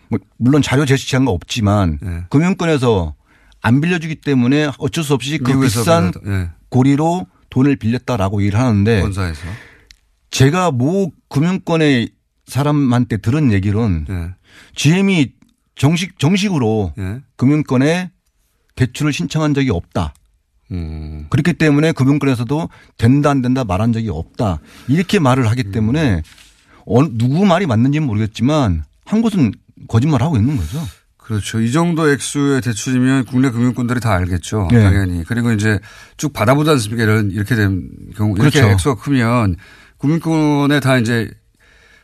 뭐 0.08 0.18
물론 0.36 0.62
자료 0.62 0.84
제시한 0.86 1.24
거 1.24 1.32
없지만 1.32 1.98
네. 2.00 2.24
금융권에서 2.30 3.14
안 3.62 3.80
빌려주기 3.80 4.16
때문에 4.16 4.70
어쩔 4.78 5.02
수 5.02 5.14
없이 5.14 5.38
그 5.38 5.58
비싼 5.60 6.12
예. 6.26 6.50
고리로 6.68 7.26
돈을 7.50 7.76
빌렸다라고 7.76 8.40
얘기를 8.42 8.58
하는데 8.58 9.00
본사에서. 9.00 9.40
제가 10.30 10.70
모 10.70 11.10
금융권의 11.28 12.10
사람한테 12.46 13.16
들은 13.18 13.52
얘기로는 13.52 14.06
예. 14.08 14.34
GM이 14.74 15.32
정식 15.74 16.18
정식으로 16.18 16.92
예. 16.98 17.20
금융권에 17.36 18.10
대출을 18.76 19.12
신청한 19.12 19.54
적이 19.54 19.70
없다. 19.70 20.14
음. 20.72 21.26
그렇기 21.30 21.54
때문에 21.54 21.92
금융권에서도 21.92 22.68
된다 22.96 23.30
안 23.30 23.42
된다 23.42 23.64
말한 23.64 23.92
적이 23.92 24.10
없다. 24.10 24.60
이렇게 24.88 25.18
말을 25.18 25.48
하기 25.50 25.70
때문에 25.70 26.22
어느 26.86 27.08
누구 27.12 27.44
말이 27.44 27.66
맞는지는 27.66 28.06
모르겠지만 28.06 28.84
한 29.04 29.22
곳은 29.22 29.52
거짓말 29.88 30.22
하고 30.22 30.36
있는 30.36 30.56
거죠. 30.56 30.80
그렇죠. 31.16 31.60
이 31.60 31.72
정도 31.72 32.08
액수의 32.08 32.60
대출이면 32.60 33.24
국내 33.24 33.50
금융권들이 33.50 33.98
다 33.98 34.14
알겠죠. 34.14 34.68
네. 34.70 34.80
당연히. 34.80 35.24
그리고 35.24 35.50
이제 35.52 35.80
쭉 36.16 36.32
받아보지 36.32 36.70
않습니까? 36.70 37.02
이런, 37.02 37.32
이렇게 37.32 37.56
된 37.56 37.88
경우. 38.16 38.36
이렇게 38.36 38.60
그렇죠. 38.60 38.72
액수가 38.72 39.02
크면 39.02 39.56
금융권에 39.98 40.78
다 40.78 40.98
이제 40.98 41.28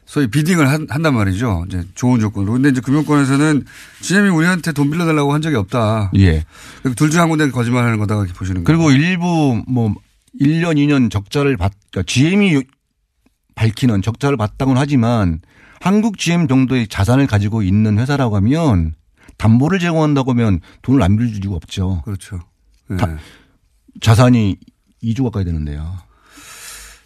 소위 0.04 0.26
비딩을 0.26 0.68
한, 0.68 0.86
단 0.86 1.14
말이죠. 1.14 1.64
이제 1.68 1.84
좋은 1.94 2.20
조건으로. 2.20 2.52
근데 2.52 2.68
이제 2.68 2.80
금융권에서는 2.80 3.64
GM이 4.02 4.28
우리한테 4.30 4.72
돈 4.72 4.90
빌려달라고 4.90 5.32
한 5.32 5.40
적이 5.42 5.56
없다. 5.56 6.10
예. 6.18 6.44
둘 6.96 7.10
중 7.10 7.20
한 7.20 7.28
군데 7.28 7.50
거짓말 7.50 7.84
하는 7.84 7.98
거다 7.98 8.16
이렇게 8.16 8.32
보시는 8.32 8.64
거예요. 8.64 8.78
그리고 8.78 8.90
일부 8.90 9.62
뭐 9.66 9.94
1년, 10.40 10.74
2년 10.76 11.10
적자를 11.10 11.56
받, 11.56 11.72
그러니까 11.90 12.10
GM이 12.10 12.62
밝히는 13.54 14.02
적자를 14.02 14.36
봤다고는 14.36 14.80
하지만 14.80 15.40
한국 15.80 16.18
GM 16.18 16.48
정도의 16.48 16.88
자산을 16.88 17.26
가지고 17.26 17.62
있는 17.62 17.98
회사라고 17.98 18.36
하면 18.36 18.94
담보를 19.38 19.78
제공한다고 19.78 20.32
하면 20.32 20.60
돈을 20.82 21.02
안 21.02 21.16
빌릴 21.16 21.36
이유가 21.42 21.56
없죠. 21.56 22.02
그렇죠. 22.04 22.40
네. 22.88 22.96
다- 22.96 23.16
자산이 24.00 24.56
2조 25.02 25.24
가까이 25.24 25.44
되는데요. 25.44 25.96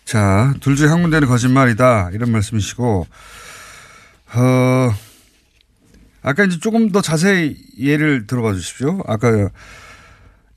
자, 0.07 0.55
둘 0.61 0.77
중에 0.77 0.87
한 0.87 1.03
군데는 1.03 1.27
거짓말이다. 1.27 2.11
이런 2.13 2.31
말씀이시고, 2.31 3.07
어, 4.35 4.95
아까 6.23 6.45
이제 6.45 6.59
조금 6.61 6.93
더 6.93 7.01
자세히 7.01 7.57
예를 7.79 8.29
들어봐 8.29 8.55
주십시오. 8.55 9.03
아까 9.07 9.51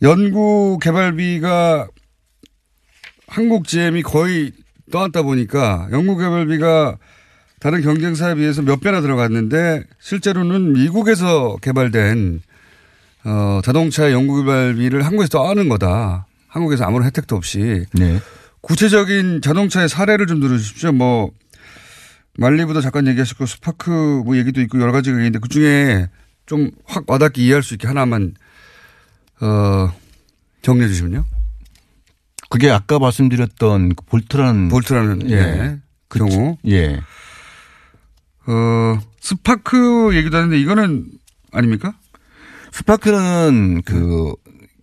연구 0.03 0.77
개발비가 0.81 1.87
한국 3.27 3.67
GM이 3.67 4.03
거의 4.03 4.51
떠났다 4.91 5.23
보니까 5.23 5.87
연구 5.91 6.15
개발비가 6.17 6.97
다른 7.59 7.81
경쟁사에 7.81 8.35
비해서 8.35 8.61
몇 8.61 8.79
배나 8.79 9.01
들어갔는데 9.01 9.83
실제로는 9.99 10.73
미국에서 10.73 11.57
개발된 11.61 12.41
어, 13.25 13.61
자동차 13.63 14.11
연구 14.11 14.43
개발비를 14.43 15.05
한국에서 15.05 15.29
떠안는 15.29 15.69
거다. 15.69 16.27
한국에서 16.47 16.85
아무런 16.85 17.05
혜택도 17.05 17.35
없이. 17.35 17.85
네. 17.93 18.19
구체적인 18.61 19.41
자동차의 19.41 19.89
사례를 19.89 20.27
좀 20.27 20.39
들어주십시오. 20.39 20.91
뭐 20.91 21.31
말리부도 22.37 22.81
잠깐 22.81 23.07
얘기하셨고 23.07 23.45
스파크 23.45 23.89
뭐 24.25 24.37
얘기도 24.37 24.61
있고 24.61 24.79
여러 24.79 24.91
가지가 24.91 25.17
있는데 25.17 25.39
그 25.39 25.49
중에 25.49 26.07
좀 26.45 26.71
확 26.85 27.03
와닿게 27.09 27.43
이해할 27.43 27.61
수 27.63 27.75
있게 27.75 27.87
하나만 27.87 28.33
어 29.41 29.93
정리해 30.61 30.87
주시면요. 30.87 31.25
그게 32.49 32.71
아까 32.71 32.97
말씀드렸던 32.97 33.95
그 33.95 34.05
볼트라는 34.05 34.69
볼트라는 34.69 35.29
예. 35.29 35.35
예. 35.35 35.77
그 36.07 36.19
경우 36.19 36.57
예. 36.67 36.99
어 38.47 38.99
스파크 39.21 40.15
얘기도 40.15 40.37
하는데 40.37 40.59
이거는 40.59 41.05
아닙니까? 41.51 41.93
스파크는 42.71 43.83
그 43.85 44.33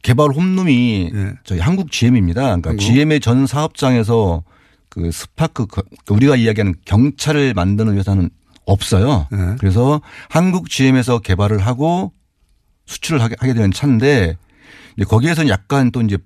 개발 0.07 0.31
홈룸이 0.31 1.11
예. 1.12 1.33
저희 1.42 1.59
한국 1.59 1.90
GM입니다. 1.90 2.42
그러니까 2.42 2.71
한국. 2.71 2.81
GM의 2.85 3.19
전 3.19 3.45
사업장에서 3.49 4.45
그 4.88 5.11
스파크 5.11 5.66
그 5.66 5.83
우리가 6.09 6.37
이야기하는 6.37 6.77
경차를 6.85 7.55
만드는 7.55 7.99
회사는 7.99 8.31
없어요. 8.66 9.27
예. 9.33 9.57
그래서 9.59 10.01
한국 10.31 10.71
GM에서 10.71 11.19
개발을 11.19 11.59
하고 11.59 12.12
수출을 12.87 13.21
하게, 13.21 13.35
하게 13.40 13.53
되는 13.53 13.73
차인데 13.73 14.37
거기에서는 15.09 15.49
약간 15.51 15.90
또 15.90 16.01
이제 16.03 16.19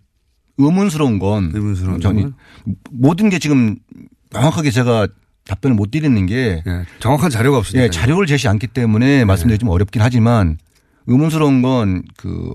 의문스러운 0.58 1.18
건 1.18 1.50
의문스러운 1.54 2.02
저는? 2.02 2.34
모든 2.90 3.30
게 3.30 3.38
지금 3.38 3.76
명확하게 4.30 4.72
제가 4.72 5.08
답변을 5.46 5.74
못 5.74 5.90
드리는 5.90 6.26
게 6.26 6.62
예. 6.66 6.84
정확한 6.98 7.30
자료가 7.30 7.56
없으니까. 7.56 7.84
예, 7.86 7.88
자료를 7.88 8.26
제시 8.26 8.46
않기 8.46 8.66
때문에 8.66 9.24
말씀드리기 9.24 9.60
좀 9.60 9.70
어렵긴 9.70 10.02
하지만 10.02 10.58
의문스러운 11.06 11.62
건 11.62 12.02
그 12.18 12.52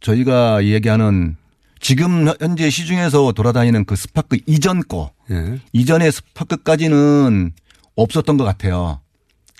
저희가 0.00 0.64
얘기하는 0.64 1.36
지금 1.80 2.28
현재 2.40 2.68
시중에서 2.68 3.32
돌아다니는 3.32 3.84
그 3.84 3.96
스파크 3.96 4.38
이전 4.46 4.82
거 4.82 5.12
예. 5.30 5.60
이전의 5.72 6.12
스파크까지는 6.12 7.52
없었던 7.96 8.36
것 8.36 8.44
같아요. 8.44 9.00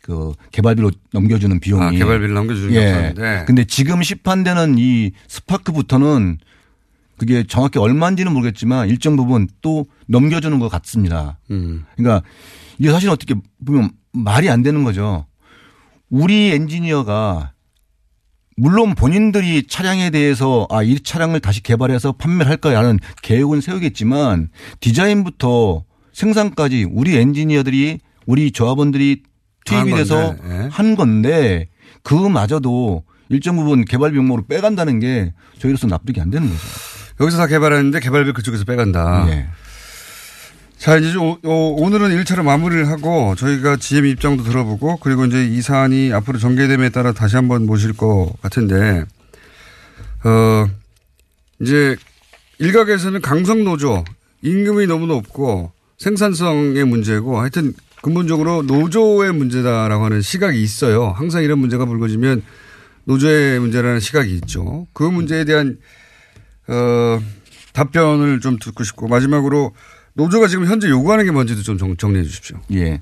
그 0.02 0.32
개발비로 0.52 0.90
넘겨주는 1.12 1.60
비용이. 1.60 1.84
아, 1.84 1.90
개발비를 1.90 2.34
넘겨주는 2.34 2.70
게 2.70 2.76
예. 2.76 2.88
없었는데. 2.90 3.44
근데 3.46 3.64
지금 3.64 4.02
시판되는 4.02 4.76
이 4.78 5.12
스파크부터는 5.28 6.38
그게 7.16 7.44
정확히 7.46 7.78
얼마인지는 7.78 8.32
모르겠지만 8.32 8.88
일정 8.88 9.16
부분 9.16 9.46
또 9.60 9.86
넘겨주는 10.06 10.58
것 10.58 10.68
같습니다. 10.70 11.38
음. 11.50 11.84
그러니까 11.96 12.26
이게 12.78 12.90
사실 12.90 13.10
어떻게 13.10 13.34
보면 13.64 13.90
말이 14.12 14.48
안 14.48 14.62
되는 14.62 14.84
거죠. 14.84 15.26
우리 16.08 16.50
엔지니어가 16.52 17.52
물론 18.60 18.94
본인들이 18.94 19.66
차량에 19.66 20.10
대해서 20.10 20.66
아, 20.68 20.82
이 20.82 21.00
차량을 21.00 21.40
다시 21.40 21.62
개발해서 21.62 22.12
판매를 22.12 22.50
할 22.50 22.58
거라는 22.58 22.98
계획은 23.22 23.62
세우겠지만 23.62 24.50
디자인부터 24.80 25.84
생산까지 26.12 26.86
우리 26.92 27.16
엔지니어들이 27.16 28.00
우리 28.26 28.52
조합원들이 28.52 29.22
다 29.64 29.82
투입이 29.82 29.92
한 29.92 29.98
돼서 29.98 30.36
예. 30.44 30.68
한 30.70 30.94
건데 30.94 31.68
그마저도 32.02 33.04
일정 33.30 33.56
부분 33.56 33.86
개발 33.86 34.10
비용으로 34.10 34.44
빼간다는 34.46 35.00
게 35.00 35.32
저희로서 35.58 35.86
납득이 35.86 36.20
안 36.20 36.30
되는 36.30 36.46
거죠. 36.46 36.60
여기서 37.20 37.38
다 37.38 37.46
개발하는데 37.46 37.98
개발비 38.00 38.32
그쪽에서 38.32 38.64
빼간다. 38.64 39.26
예. 39.30 39.48
자, 40.80 40.96
이제 40.96 41.14
오, 41.18 41.36
오, 41.44 41.84
오늘은 41.84 42.08
1차로 42.08 42.42
마무리를 42.42 42.88
하고 42.88 43.34
저희가 43.34 43.76
GM 43.76 44.06
입장도 44.06 44.44
들어보고 44.44 44.96
그리고 45.02 45.26
이제 45.26 45.44
이 45.44 45.60
사안이 45.60 46.10
앞으로 46.14 46.38
전개됨에 46.38 46.88
따라 46.88 47.12
다시 47.12 47.36
한번 47.36 47.66
모실 47.66 47.92
것 47.92 48.32
같은데, 48.40 49.04
어, 50.24 50.66
이제 51.60 51.98
일각에서는 52.60 53.20
강성노조, 53.20 54.04
임금이 54.40 54.86
너무 54.86 55.04
높고 55.04 55.70
생산성의 55.98 56.82
문제고 56.86 57.38
하여튼 57.38 57.74
근본적으로 58.00 58.62
노조의 58.62 59.34
문제다라고 59.34 60.06
하는 60.06 60.22
시각이 60.22 60.62
있어요. 60.62 61.08
항상 61.10 61.42
이런 61.42 61.58
문제가 61.58 61.84
불거지면 61.84 62.42
노조의 63.04 63.60
문제라는 63.60 64.00
시각이 64.00 64.32
있죠. 64.36 64.86
그 64.94 65.02
문제에 65.02 65.44
대한 65.44 65.76
어, 66.68 67.20
답변을 67.74 68.40
좀 68.40 68.58
듣고 68.58 68.82
싶고 68.82 69.08
마지막으로 69.08 69.74
노조가 70.20 70.48
지금 70.48 70.66
현재 70.66 70.88
요구하는 70.88 71.24
게 71.24 71.30
뭔지도 71.30 71.62
좀 71.62 71.78
정, 71.78 71.96
정리해 71.96 72.24
주십시오. 72.24 72.58
예. 72.72 73.00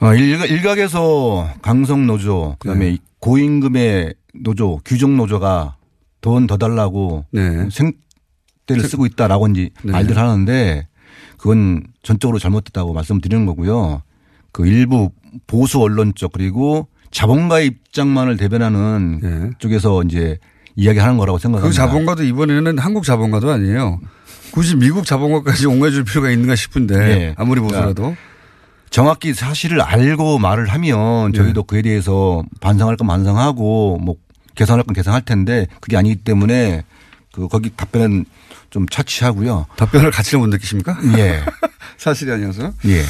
어, 0.00 0.14
일각, 0.14 0.50
일각 0.50 0.78
에서 0.78 1.48
강성 1.62 2.06
노조, 2.06 2.56
그 2.58 2.68
다음에 2.68 2.90
네. 2.92 2.98
고임금의 3.20 4.14
노조, 4.42 4.80
규정 4.84 5.16
노조가 5.16 5.76
돈 6.20 6.46
더 6.46 6.56
달라고 6.56 7.24
네. 7.30 7.68
생떼를 7.70 8.88
쓰고 8.88 9.06
있다라고 9.06 9.48
이제 9.48 9.70
네. 9.84 9.92
말들 9.92 10.18
하는데 10.18 10.88
그건 11.38 11.84
전적으로 12.02 12.38
잘못됐다고 12.38 12.92
말씀드리는 12.92 13.46
거고요. 13.46 14.02
그 14.52 14.66
일부 14.66 15.10
보수 15.46 15.80
언론 15.80 16.12
쪽 16.14 16.32
그리고 16.32 16.88
자본가의 17.10 17.66
입장만을 17.66 18.36
대변하는 18.38 19.20
네. 19.22 19.50
쪽에서 19.58 20.02
이제 20.02 20.38
이야기하는 20.74 21.16
거라고 21.16 21.38
그 21.38 21.42
생각합니다. 21.42 21.86
자본가도 21.86 22.24
이번에는 22.24 22.78
한국 22.78 23.04
자본가도 23.04 23.50
아니에요. 23.50 24.00
굳이 24.56 24.74
미국 24.74 25.04
자본가까지 25.04 25.66
옹해줄 25.66 26.04
필요가 26.04 26.30
있는가 26.30 26.56
싶은데 26.56 26.96
네. 26.96 27.34
아무리 27.36 27.60
보더라도 27.60 28.16
정확히 28.88 29.34
사실을 29.34 29.82
알고 29.82 30.38
말을 30.38 30.68
하면 30.68 31.32
네. 31.32 31.36
저희도 31.36 31.64
그에 31.64 31.82
대해서 31.82 32.42
반성할 32.62 32.96
건 32.96 33.06
반성하고 33.06 33.98
뭐 33.98 34.16
개선할 34.54 34.84
건 34.84 34.94
개선할 34.94 35.26
텐데 35.26 35.66
그게 35.82 35.98
아니기 35.98 36.16
때문에 36.16 36.84
그 37.34 37.48
거기 37.48 37.68
답변은 37.68 38.24
좀 38.70 38.88
차치하고요. 38.88 39.66
답변을 39.76 40.10
가치를 40.10 40.38
못 40.38 40.46
느끼십니까? 40.46 40.96
예. 41.18 41.42
사실이 41.98 42.32
아니어서 42.32 42.72
예. 42.86 43.02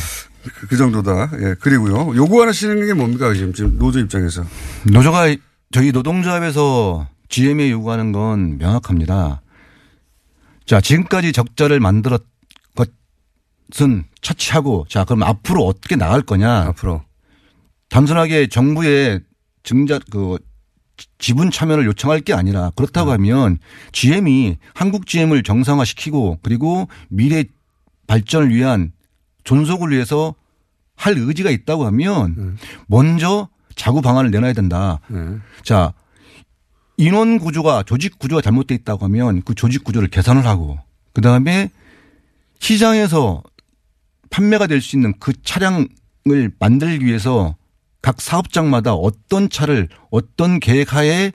그, 0.42 0.66
그 0.66 0.76
정도다. 0.76 1.30
예. 1.42 1.54
그리고요 1.61 2.16
요구하시는 2.16 2.87
게 2.87 2.92
뭡니까 2.92 3.32
지금 3.35 3.52
지금 3.52 3.78
노조 3.78 4.00
입장에서 4.00 4.44
노조가 4.82 5.37
저희 5.70 5.92
노동조합에서 5.92 7.06
GM에 7.28 7.70
요구하는 7.70 8.11
건 8.11 8.59
명확합니다. 8.59 9.42
자, 10.66 10.81
지금까지 10.81 11.33
적자를 11.33 11.81
만들었 11.81 12.22
것은 13.70 14.05
차치하고 14.20 14.87
자, 14.88 15.05
그럼 15.05 15.22
앞으로 15.22 15.64
어떻게 15.64 15.96
나갈 15.96 16.22
거냐. 16.22 16.66
앞으로 16.68 17.02
단순하게 17.88 18.48
정부의 18.48 19.20
증자 19.62 19.98
그 20.11 20.38
지분 21.18 21.50
참여를 21.50 21.85
요청할 21.87 22.20
게 22.20 22.33
아니라 22.33 22.70
그렇다고 22.74 23.11
하면 23.12 23.59
GM이 23.92 24.57
한국 24.74 25.07
GM을 25.07 25.42
정상화시키고 25.42 26.38
그리고 26.42 26.88
미래 27.09 27.44
발전을 28.07 28.50
위한 28.55 28.92
존속을 29.44 29.90
위해서 29.90 30.35
할 30.94 31.16
의지가 31.18 31.50
있다고 31.50 31.85
하면 31.87 32.57
먼저 32.87 33.48
자구 33.74 34.00
방안을 34.00 34.31
내놔야 34.31 34.55
된다. 34.55 35.00
네. 35.09 35.38
자, 35.62 35.92
인원 36.98 37.38
구조가 37.38 37.82
조직 37.85 38.18
구조가 38.18 38.40
잘못돼 38.42 38.74
있다고 38.74 39.04
하면 39.04 39.42
그 39.42 39.54
조직 39.54 39.85
구조를 39.85 40.09
개선을 40.09 40.46
하고 40.46 40.78
그 41.12 41.20
다음에 41.20 41.70
시장에서 42.59 43.42
판매가 44.30 44.66
될 44.66 44.80
수 44.80 44.96
있는 44.96 45.12
그 45.20 45.32
차량을 45.42 45.88
만들기 46.59 47.04
위해서 47.04 47.56
각 48.02 48.20
사업장마다 48.20 48.94
어떤 48.94 49.48
차를 49.50 49.88
어떤 50.11 50.59
계획하에 50.61 51.32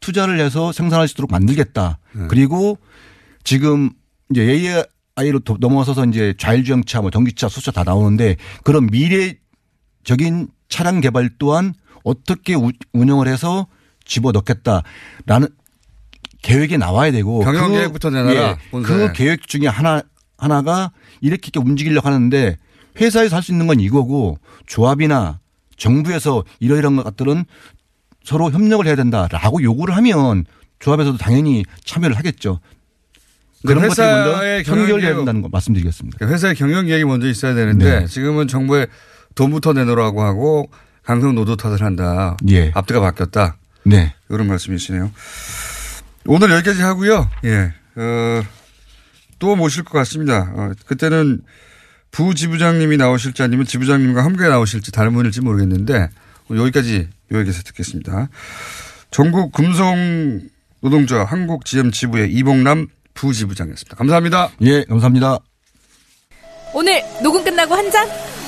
투자를 0.00 0.38
해서 0.40 0.70
생산할 0.72 1.08
수 1.08 1.14
있도록 1.14 1.30
만들겠다. 1.32 1.98
그리고 2.28 2.78
지금 3.42 3.90
이제 4.30 4.42
AI로 5.16 5.40
넘어서서 5.58 6.04
이제 6.06 6.34
좌일주행차, 6.38 7.00
뭐 7.00 7.10
전기차, 7.10 7.48
수차 7.48 7.72
다 7.72 7.82
나오는데 7.84 8.36
그런 8.64 8.86
미래적인 8.86 10.48
차량 10.68 11.00
개발 11.00 11.30
또한 11.38 11.74
어떻게 12.04 12.54
우- 12.54 12.70
운영을 12.92 13.26
해서 13.26 13.66
집어 14.08 14.32
넣겠다라는 14.32 15.48
계획이 16.42 16.78
나와야 16.78 17.12
되고 17.12 17.40
경영 17.40 17.68
그- 17.68 17.74
계획부터 17.74 18.10
내놔라, 18.10 18.58
본사에. 18.72 19.06
그 19.08 19.12
계획 19.12 19.46
중에 19.46 19.66
하나 19.68 20.02
하나가 20.36 20.90
이렇게 21.20 21.50
이렇게 21.52 21.60
움직이려고 21.60 22.06
하는데 22.08 22.56
회사에서 23.00 23.36
할 23.36 23.42
수 23.42 23.52
있는 23.52 23.66
건 23.68 23.78
이거고 23.78 24.38
조합이나 24.66 25.38
정부에서 25.76 26.42
이러이러한 26.58 26.96
것들은 27.04 27.44
서로 28.24 28.50
협력을 28.50 28.84
해야 28.86 28.96
된다라고 28.96 29.62
요구를 29.62 29.96
하면 29.96 30.44
조합에서도 30.80 31.18
당연히 31.18 31.64
참여를 31.84 32.16
하겠죠. 32.16 32.60
그런 33.66 33.82
그 33.82 33.88
회사의 33.88 34.64
계획- 34.64 35.16
된다는 35.16 35.42
거 35.42 35.48
말씀드리겠습니다. 35.50 36.18
그러니까 36.18 36.34
회사의 36.34 36.54
경영 36.54 36.86
계획이 36.86 37.04
먼저 37.04 37.28
있어야 37.28 37.54
되는데 37.54 38.00
네. 38.00 38.06
지금은 38.06 38.46
정부에 38.48 38.86
돈부터 39.34 39.72
내놓으라고 39.72 40.22
하고 40.22 40.70
강성 41.02 41.34
노조 41.34 41.56
탓을 41.56 41.82
한다. 41.82 42.36
예. 42.50 42.70
앞뒤가 42.74 43.00
바뀌었다. 43.00 43.56
네. 43.84 44.14
이런 44.28 44.46
말씀이시네요. 44.46 45.10
오늘 46.26 46.50
여기까지 46.50 46.82
하고요. 46.82 47.30
예. 47.44 47.72
어, 47.96 48.42
또 49.38 49.56
모실 49.56 49.84
것 49.84 49.92
같습니다. 49.98 50.52
어, 50.54 50.72
그때는 50.86 51.42
부지부장님이 52.10 52.96
나오실지 52.96 53.42
아니면 53.42 53.66
지부장님과 53.66 54.24
함께 54.24 54.44
나오실지 54.48 54.92
다른 54.92 55.12
분일지 55.14 55.40
모르겠는데 55.40 56.08
오늘 56.48 56.62
여기까지 56.62 57.08
요약해서 57.32 57.62
듣겠습니다. 57.62 58.28
전국 59.10 59.52
금성 59.52 60.40
노동자 60.80 61.24
한국 61.24 61.64
GM 61.64 61.90
지부의 61.90 62.32
이봉남 62.32 62.88
부지부장이었습니다. 63.14 63.96
감사합니다. 63.96 64.50
예, 64.62 64.84
감사합니다. 64.84 65.38
오늘 66.74 67.02
녹음 67.22 67.42
끝나고 67.42 67.74
한 67.74 67.90
잔? 67.90 68.06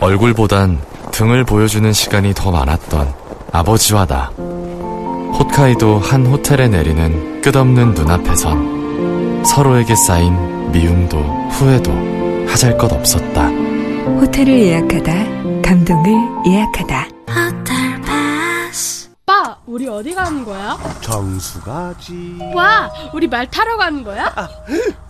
얼굴보단 0.00 0.80
등을 1.12 1.44
보여주는 1.44 1.92
시간이 1.92 2.32
더 2.34 2.50
많았던 2.50 3.12
아버지와 3.52 4.06
나. 4.06 4.30
홋카이도 4.36 5.98
한 5.98 6.26
호텔에 6.26 6.68
내리는 6.68 7.40
끝없는 7.42 7.94
눈앞에선 7.94 9.44
서로에게 9.44 9.94
쌓인 9.96 10.70
미움도 10.72 11.18
후회도 11.50 11.92
하잘 12.48 12.76
것 12.78 12.92
없었다. 12.92 13.48
호텔을 13.48 14.48
예약하다, 14.60 15.12
감동을 15.62 16.12
예약하다. 16.46 17.06
오빠, 19.30 19.56
우리 19.66 19.86
어디 19.88 20.14
가는 20.14 20.44
거야? 20.44 20.76
정수 21.00 21.60
가지. 21.60 22.36
와, 22.54 22.90
우리 23.14 23.28
말 23.28 23.46
타러 23.48 23.76
가는 23.76 24.02
거야? 24.02 24.32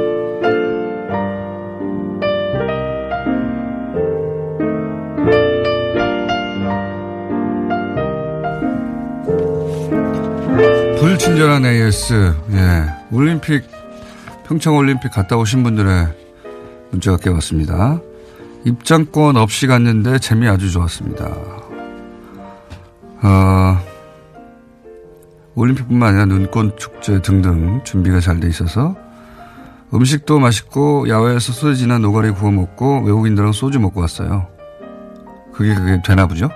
불친절한 11.41 11.65
AS. 11.65 12.35
예. 12.51 12.85
올림픽, 13.11 13.63
평창 14.45 14.75
올림픽 14.75 15.11
갔다 15.11 15.37
오신 15.37 15.63
분들의 15.63 16.07
문자가 16.91 17.17
깨왔습니다. 17.17 17.99
입장권 18.65 19.37
없이 19.37 19.65
갔는데 19.65 20.19
재미 20.19 20.47
아주 20.47 20.71
좋았습니다. 20.71 21.25
어, 23.23 23.79
올림픽뿐만 25.55 26.09
아니라 26.09 26.25
눈꽃 26.25 26.77
축제 26.77 27.21
등등 27.21 27.81
준비가 27.83 28.19
잘 28.19 28.39
돼 28.39 28.47
있어서 28.47 28.95
음식도 29.93 30.39
맛있고 30.39 31.09
야외에서 31.09 31.53
소세지나 31.53 31.97
노가리 31.97 32.31
구워 32.31 32.51
먹고 32.51 33.01
외국인들랑 33.01 33.51
소주 33.51 33.79
먹고 33.79 33.99
왔어요. 34.01 34.47
그게 35.53 35.73
그게 35.73 36.01
되나 36.05 36.27
보죠? 36.27 36.49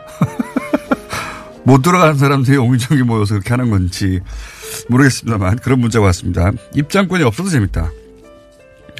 못 1.63 1.82
들어가는 1.82 2.15
사람들이 2.15 2.58
옹기종기 2.58 3.04
모여서 3.04 3.34
그렇게 3.34 3.50
하는 3.50 3.71
건지 3.71 4.21
모르겠습니다만 4.89 5.57
그런 5.59 5.79
문자가 5.79 6.05
왔습니다. 6.07 6.51
입장권이 6.73 7.23
없어도 7.23 7.49
재밌다. 7.49 7.91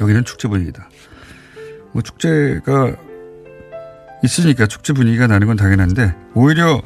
여기는 0.00 0.24
축제 0.24 0.48
분위기다. 0.48 0.88
뭐 1.92 2.02
축제가 2.02 2.96
있으니까 4.22 4.66
축제 4.66 4.92
분위기가 4.92 5.26
나는 5.26 5.46
건 5.46 5.56
당연한데 5.56 6.14
오히려 6.34 6.82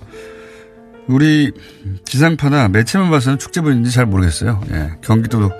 우리 1.06 1.50
지상파나 2.04 2.68
매체만 2.68 3.10
봐서는 3.10 3.38
축제 3.38 3.60
분위기인지 3.60 3.90
잘 3.90 4.06
모르겠어요. 4.06 4.60
예. 4.70 4.92
경기도 5.02 5.50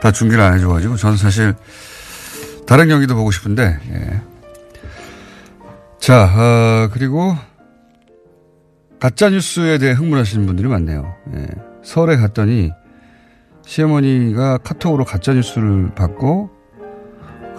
다 0.00 0.12
중계를 0.12 0.42
안 0.42 0.54
해줘가지고 0.54 0.96
저는 0.96 1.16
사실 1.16 1.54
다른 2.66 2.88
경기도 2.88 3.14
보고 3.14 3.30
싶은데 3.30 3.78
예. 3.92 4.22
자 6.00 6.24
어, 6.24 6.88
그리고 6.92 7.36
가짜 9.00 9.28
뉴스에 9.30 9.78
대해 9.78 9.92
흥분하시는 9.92 10.46
분들이 10.46 10.68
많네요. 10.68 11.14
예. 11.34 11.46
서울에 11.82 12.16
갔더니 12.16 12.72
시어머니가 13.64 14.58
카톡으로 14.58 15.04
가짜 15.04 15.32
뉴스를 15.34 15.94
받고 15.94 16.50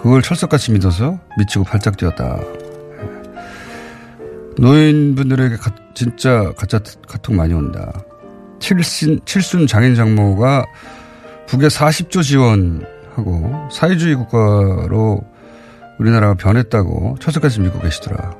그걸 0.02 0.22
철석같이 0.22 0.72
믿어서 0.72 1.18
미치고 1.38 1.64
발작 1.64 1.96
뛰었다. 1.96 2.38
예. 2.40 3.08
노인분들에게 4.58 5.56
가- 5.56 5.74
진짜 5.94 6.52
가짜 6.56 6.80
카톡 7.08 7.34
많이 7.34 7.54
온다. 7.54 7.92
칠순, 8.60 9.20
칠순 9.24 9.66
장인 9.66 9.94
장모가 9.94 10.64
북에 11.46 11.68
40조 11.68 12.22
지원하고 12.22 13.68
사회주의 13.72 14.14
국가로 14.16 15.22
우리나라가 15.98 16.34
변했다고 16.34 17.16
철석같이 17.20 17.60
믿고 17.60 17.80
계시더라. 17.80 18.36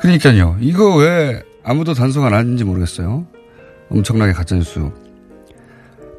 그러니까요. 0.00 0.56
이거 0.60 0.96
왜 0.96 1.42
아무도 1.64 1.94
단속 1.94 2.24
안 2.24 2.34
하는지 2.34 2.64
모르겠어요. 2.64 3.26
엄청나게 3.88 4.32
가짜뉴스 4.32 4.90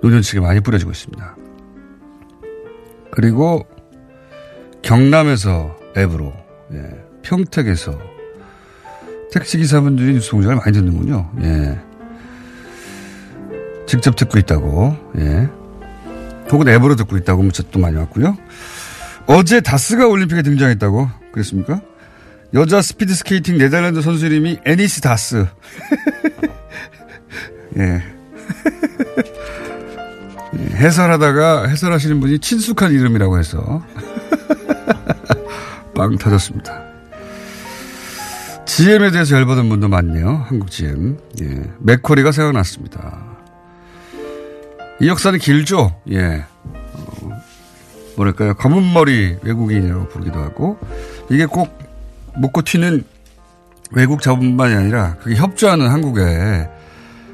노년층에 0.02 0.42
많이 0.42 0.60
뿌려지고 0.60 0.92
있습니다. 0.92 1.36
그리고 3.12 3.66
경남에서 4.82 5.78
앱으로 5.98 6.34
예, 6.74 6.90
평택에서 7.22 7.98
택시기사분들이 9.32 10.14
뉴스 10.14 10.32
공장을 10.32 10.56
많이 10.56 10.72
듣는군요. 10.72 11.32
예. 11.42 11.80
직접 13.86 14.16
듣고 14.16 14.38
있다고, 14.38 14.96
예. 15.18 15.50
혹은 16.52 16.68
앱으로 16.68 16.96
듣고 16.96 17.18
있다고 17.18 17.42
문자도 17.44 17.80
많이 17.80 17.98
왔고요. 17.98 18.38
어제 19.26 19.62
다스가 19.62 20.08
올림픽에 20.08 20.42
등장했다고 20.42 21.10
그랬습니까? 21.32 21.82
여자 22.54 22.82
스피드 22.82 23.14
스케이팅 23.16 23.58
네덜란드 23.58 24.02
선수 24.02 24.28
이름이 24.28 24.60
아니스 24.64 25.02
다스. 25.02 25.48
예. 27.78 28.04
예, 30.60 30.66
해설하다가 30.78 31.68
해설하시는 31.68 32.20
분이 32.20 32.38
친숙한 32.40 32.92
이름이라고 32.92 33.40
해서 33.40 33.84
빵 35.96 36.16
터졌습니다. 36.18 36.84
GM에 38.66 39.10
대해서 39.10 39.36
열받은 39.36 39.68
분도 39.70 39.88
많네요. 39.88 40.46
한국 40.48 40.70
GM. 40.70 41.18
예. 41.42 41.64
맥쿼리가 41.80 42.32
생각났습니다. 42.32 43.24
이 45.02 45.08
역사는 45.08 45.40
길죠. 45.40 45.96
예. 46.12 46.46
어, 46.64 47.30
뭐랄까요. 48.16 48.54
검은 48.54 48.94
머리 48.94 49.38
외국인이라고 49.42 50.08
부르기도 50.10 50.40
하고 50.40 50.78
이게 51.32 51.48
꼭 51.48 51.84
먹고 52.38 52.62
튀는 52.62 53.04
외국 53.92 54.22
자본만이 54.22 54.74
아니라 54.74 55.16
그게 55.22 55.36
협조하는 55.36 55.90
한국의 55.90 56.70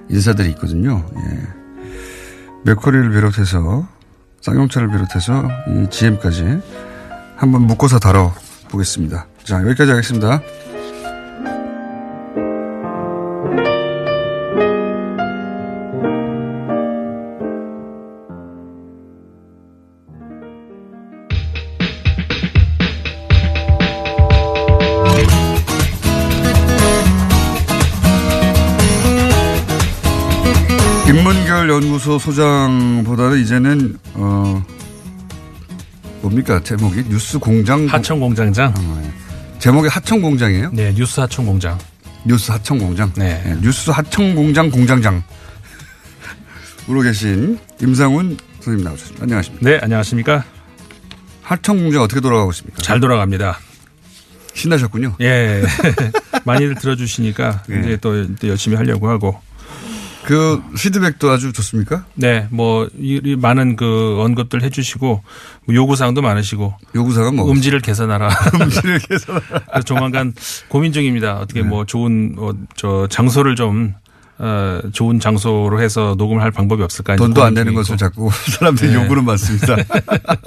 인사들이 0.09 0.49
있거든요. 0.51 1.05
예. 1.15 1.59
맥커리를 2.65 3.11
비롯해서 3.11 3.87
쌍용차를 4.41 4.89
비롯해서 4.89 5.47
이 5.67 5.89
GM까지 5.89 6.59
한번 7.35 7.61
묶어서 7.63 7.99
다뤄보겠습니다. 7.99 9.27
자, 9.43 9.61
여기까지 9.61 9.91
하겠습니다. 9.91 10.41
소 32.19 32.31
소장보다는 32.31 33.39
이제는 33.39 33.97
어 34.13 34.63
뭡니까 36.21 36.61
제목이 36.61 37.05
뉴스 37.07 37.39
공장 37.39 37.85
하청 37.87 38.19
공장장. 38.19 38.73
제목이 39.59 39.87
하청 39.87 40.21
공장이에요? 40.21 40.69
네, 40.73 40.93
뉴스 40.93 41.19
하청 41.21 41.45
공장. 41.45 41.77
뉴스 42.25 42.51
하청 42.51 42.77
공장. 42.77 43.11
네. 43.15 43.57
뉴스 43.61 43.89
하청 43.89 44.35
공장 44.35 44.69
공장장. 44.69 45.23
으로 46.89 47.01
계신 47.01 47.57
임상훈 47.81 48.37
선생님 48.59 48.83
나오셨습니다. 48.83 49.23
안녕하십니까? 49.23 49.69
네, 49.69 49.79
안녕하십니까? 49.81 50.43
하청 51.41 51.77
공장 51.77 52.01
어떻게 52.01 52.19
돌아가고 52.19 52.51
있습니까? 52.51 52.81
잘 52.81 52.99
돌아갑니다. 52.99 53.59
신나셨군요. 54.53 55.15
예. 55.21 55.63
많이들 56.43 56.75
들어주시니까 56.75 57.63
예. 57.71 57.79
이제 57.79 57.97
또, 58.01 58.35
또 58.35 58.47
열심히 58.49 58.75
하려고 58.75 59.09
하고. 59.09 59.39
그 60.29 60.61
피드백도 60.77 61.31
아주 61.31 61.51
좋습니까? 61.53 62.05
네, 62.13 62.47
뭐 62.51 62.87
이, 62.99 63.19
이 63.23 63.35
많은 63.35 63.75
그 63.75 64.17
언급들 64.19 64.61
해주시고 64.61 65.23
뭐 65.65 65.75
요구사항도 65.75 66.21
많으시고. 66.21 66.71
요구사항은 66.93 67.35
뭐? 67.35 67.49
음질을 67.49 67.79
개선하라. 67.79 68.29
음질을 68.61 68.99
개선하라. 68.99 69.59
그래서 69.71 69.85
조만간 69.85 70.35
고민 70.67 70.93
중입니다. 70.93 71.39
어떻게 71.39 71.63
뭐 71.63 71.83
좋은 71.83 72.35
어, 72.37 72.51
저 72.75 73.07
장소를 73.09 73.55
좀 73.55 73.95
어, 74.37 74.79
좋은 74.93 75.19
장소로 75.19 75.81
해서 75.81 76.13
녹음을 76.15 76.43
할 76.43 76.51
방법이 76.51 76.83
없을까? 76.83 77.15
돈도 77.15 77.43
안 77.43 77.55
되는. 77.55 77.73
것을 77.73 77.97
자꾸 77.97 78.29
사람들이 78.53 78.91
네. 78.91 79.03
요구는 79.03 79.25
많습니다. 79.25 79.77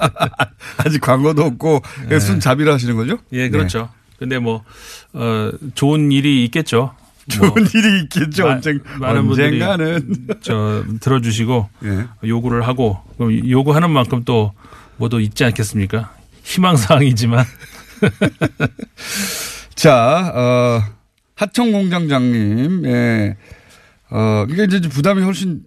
아직 0.79 1.01
광고도 1.01 1.43
없고 1.43 1.81
네. 2.07 2.21
순자비로 2.21 2.71
하시는 2.71 2.95
거죠? 2.95 3.17
예, 3.33 3.49
그렇죠. 3.49 3.89
근데 4.17 4.39
뭐, 4.39 4.63
어, 5.11 5.51
좋은 5.75 6.09
일이 6.13 6.45
있겠죠. 6.45 6.95
좋은 7.29 7.49
뭐 7.49 7.57
일이 7.73 8.01
있겠죠. 8.03 8.43
마- 8.45 8.51
언젠, 8.53 8.81
많은 8.99 9.29
언젠가는. 9.29 10.27
저 10.41 10.83
들어주시고 10.99 11.69
예. 11.85 12.27
요구를 12.27 12.67
하고 12.67 12.97
그럼 13.17 13.49
요구하는 13.49 13.89
만큼 13.91 14.23
또 14.25 14.51
뭐도 14.97 15.19
있지 15.19 15.43
않겠습니까? 15.45 16.13
희망 16.43 16.75
사항이지만 16.75 17.45
자, 19.75 20.31
어, 20.35 20.83
하청 21.35 21.71
공장장님, 21.71 22.85
예. 22.85 23.37
어, 24.09 24.45
이게 24.49 24.63
이제 24.65 24.79
부담이 24.81 25.23
훨씬 25.23 25.61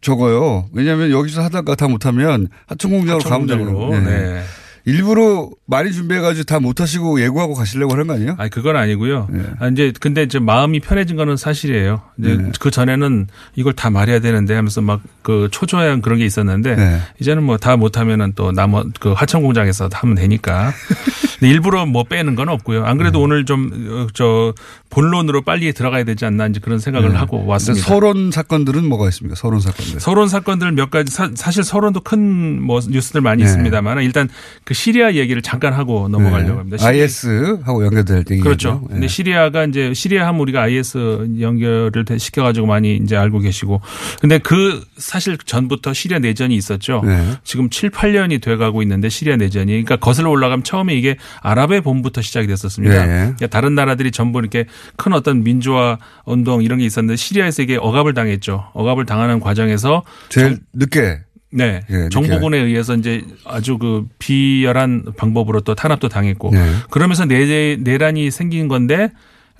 적어요. 0.00 0.68
왜냐하면 0.72 1.10
여기서 1.10 1.42
하다가 1.44 1.74
다 1.76 1.86
못하면 1.88 2.48
하청 2.66 2.90
공장으로 2.90 3.28
가면 3.28 3.46
되거든요. 3.46 3.94
예. 3.94 4.00
네. 4.00 4.42
일부러 4.84 5.48
많이 5.66 5.92
준비해가지고 5.92 6.44
다 6.44 6.58
못하시고 6.60 7.20
예고하고 7.20 7.54
가시려고 7.54 7.92
하는 7.92 8.06
거 8.06 8.14
아니에요? 8.14 8.34
아니 8.38 8.50
그건 8.50 8.76
아니고요. 8.76 9.28
네. 9.30 9.42
아, 9.60 9.68
이제 9.68 9.92
근데 10.00 10.22
이제 10.24 10.38
마음이 10.38 10.80
편해진 10.80 11.16
거는 11.16 11.36
사실이에요. 11.36 12.02
이제 12.18 12.36
네. 12.36 12.50
그 12.58 12.70
전에는 12.70 13.28
이걸 13.54 13.72
다 13.72 13.90
말해야 13.90 14.18
되는데 14.20 14.54
하면서 14.54 14.80
막 14.80 15.00
그 15.22 15.46
초조한 15.52 16.02
그런 16.02 16.18
게 16.18 16.24
있었는데 16.24 16.74
네. 16.74 16.98
이제는 17.20 17.44
뭐 17.44 17.56
다 17.56 17.76
못하면은 17.76 18.32
또 18.34 18.50
나머 18.50 18.82
그 18.98 19.12
하청 19.12 19.42
공장에서 19.42 19.88
하면 19.92 20.16
되니까. 20.16 20.72
일부러 21.42 21.86
뭐 21.86 22.02
빼는 22.04 22.34
건 22.36 22.48
없고요. 22.48 22.84
안 22.84 22.98
그래도 22.98 23.18
네. 23.18 23.24
오늘 23.24 23.44
좀 23.44 24.08
저 24.14 24.52
본론으로 24.90 25.42
빨리 25.42 25.72
들어가야 25.72 26.04
되지 26.04 26.24
않나 26.24 26.46
이제 26.48 26.60
그런 26.60 26.78
생각을 26.80 27.10
네. 27.10 27.16
하고 27.16 27.46
왔습니다. 27.46 27.86
서론 27.86 28.30
사건들은 28.32 28.84
뭐가 28.88 29.08
있습니까? 29.08 29.36
서론 29.36 29.60
사건들. 29.60 30.00
서론 30.00 30.28
사건들 30.28 30.72
몇 30.72 30.90
가지 30.90 31.12
사, 31.12 31.30
실 31.50 31.62
서론도 31.64 32.00
큰 32.00 32.60
뭐 32.62 32.80
뉴스들 32.88 33.20
많이 33.20 33.42
네. 33.44 33.48
있습니다만 33.48 34.02
일단 34.02 34.28
그 34.64 34.71
시리아 34.72 35.14
얘기를 35.14 35.42
잠깐 35.42 35.72
하고 35.72 36.08
넘어가려고 36.08 36.58
합니다. 36.60 36.76
시리아- 36.76 36.86
IS하고 36.88 37.84
연결될 37.84 38.18
얘기죠. 38.30 38.42
그렇죠. 38.42 38.80
근데 38.88 39.08
시리아가 39.08 39.64
이제 39.64 39.94
시리아 39.94 40.26
하면 40.28 40.40
우리가 40.40 40.62
IS 40.62 41.28
연결을 41.40 42.04
돼- 42.04 42.18
시켜 42.18 42.42
가지고 42.42 42.66
많이 42.66 42.96
이제 42.96 43.16
알고 43.16 43.40
계시고. 43.40 43.80
근데 44.20 44.38
그 44.38 44.84
사실 44.96 45.36
전부터 45.38 45.92
시리아 45.92 46.18
내전이 46.18 46.54
있었죠. 46.56 47.02
네. 47.04 47.32
지금 47.44 47.70
7, 47.70 47.90
8년이 47.90 48.40
돼 48.42 48.56
가고 48.56 48.82
있는데 48.82 49.08
시리아 49.08 49.36
내전이. 49.36 49.66
그러니까 49.72 49.96
거슬러 49.96 50.30
올라가면 50.30 50.64
처음에 50.64 50.94
이게 50.94 51.16
아랍의 51.40 51.80
봄부터 51.82 52.22
시작이 52.22 52.46
됐었습니다. 52.46 53.06
네. 53.06 53.12
그러니까 53.12 53.46
다른 53.48 53.74
나라들이 53.74 54.10
전부 54.10 54.38
이렇게 54.40 54.66
큰 54.96 55.12
어떤 55.12 55.42
민주화 55.42 55.98
운동 56.24 56.62
이런 56.62 56.78
게 56.78 56.84
있었는데 56.84 57.16
시리아에서 57.16 57.62
이게 57.62 57.76
억압을 57.76 58.14
당했죠. 58.14 58.64
억압을 58.72 59.06
당하는 59.06 59.40
과정에서 59.40 60.02
제일 60.28 60.58
늦게 60.72 61.20
네. 61.52 61.82
예, 61.90 62.08
정부군에 62.08 62.58
의해서 62.58 62.94
이제 62.94 63.22
아주 63.44 63.78
그 63.78 64.06
비열한 64.18 65.04
방법으로 65.16 65.60
또 65.60 65.74
탄압도 65.74 66.08
당했고 66.08 66.50
네. 66.52 66.72
그러면서 66.90 67.26
내, 67.26 67.76
내란이 67.76 68.30
생긴 68.30 68.68
건데 68.68 69.12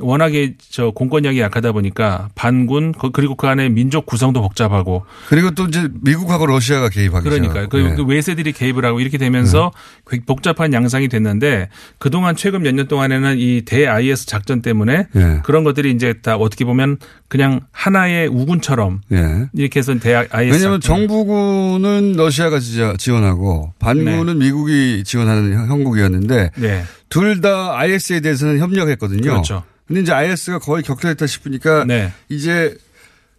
워낙에 0.03 0.55
저 0.70 0.90
공권력이 0.90 1.40
약하다 1.40 1.72
보니까 1.72 2.28
반군 2.34 2.92
그- 2.92 3.11
그리고 3.11 3.34
그 3.34 3.46
안에 3.46 3.68
민족 3.68 4.05
구성도 4.07 4.42
복잡하고 4.42 5.05
그리고 5.28 5.50
또 5.53 5.64
이제 5.66 5.88
미국하고 6.03 6.46
러시아가 6.46 6.88
개입하기 6.88 7.28
그러니까요. 7.28 7.68
그, 7.68 7.78
시작하고. 7.78 8.05
그 8.05 8.11
외세들이 8.12 8.53
개입을 8.53 8.84
하고 8.84 9.00
이렇게 9.00 9.18
되면서 9.18 9.70
굉장히 10.07 10.26
복잡한 10.26 10.72
양상이 10.72 11.09
됐는데 11.09 11.68
그동안 11.98 12.36
최근 12.36 12.62
몇 12.62 12.72
년 12.74 12.88
동안에는 12.88 13.36
이 13.38 13.62
대 13.64 13.86
IS 13.86 14.26
작전 14.26 14.61
때문에 14.62 15.07
예. 15.14 15.40
그런 15.44 15.62
것들이 15.64 15.92
이제 15.92 16.14
다 16.22 16.36
어떻게 16.36 16.64
보면 16.64 16.96
그냥 17.28 17.61
하나의 17.70 18.28
우군처럼 18.28 19.00
예. 19.12 19.46
이렇게 19.55 19.78
해서 19.80 19.94
대 19.98 20.14
IS 20.14 20.55
왜냐하면. 20.55 20.80
정부군은 20.80 22.14
러시아가 22.16 22.59
지- 22.59 22.80
지원하고 22.98 23.72
반군은 23.78 24.38
미국이 24.38 25.03
지원하는 25.05 25.53
형- 25.55 25.68
형국이었는데 25.68 26.50
네. 26.57 26.82
둘 27.13 27.41
다 27.41 27.79
IS에 27.79 28.21
대해서는 28.21 28.59
협력했거든요. 28.59 29.23
그렇죠. 29.23 29.63
근데 29.87 30.01
이제 30.01 30.13
IS가 30.13 30.59
거의 30.59 30.83
격퇴했다 30.83 31.27
싶으니까 31.27 31.85
네. 31.85 32.13
이제 32.29 32.77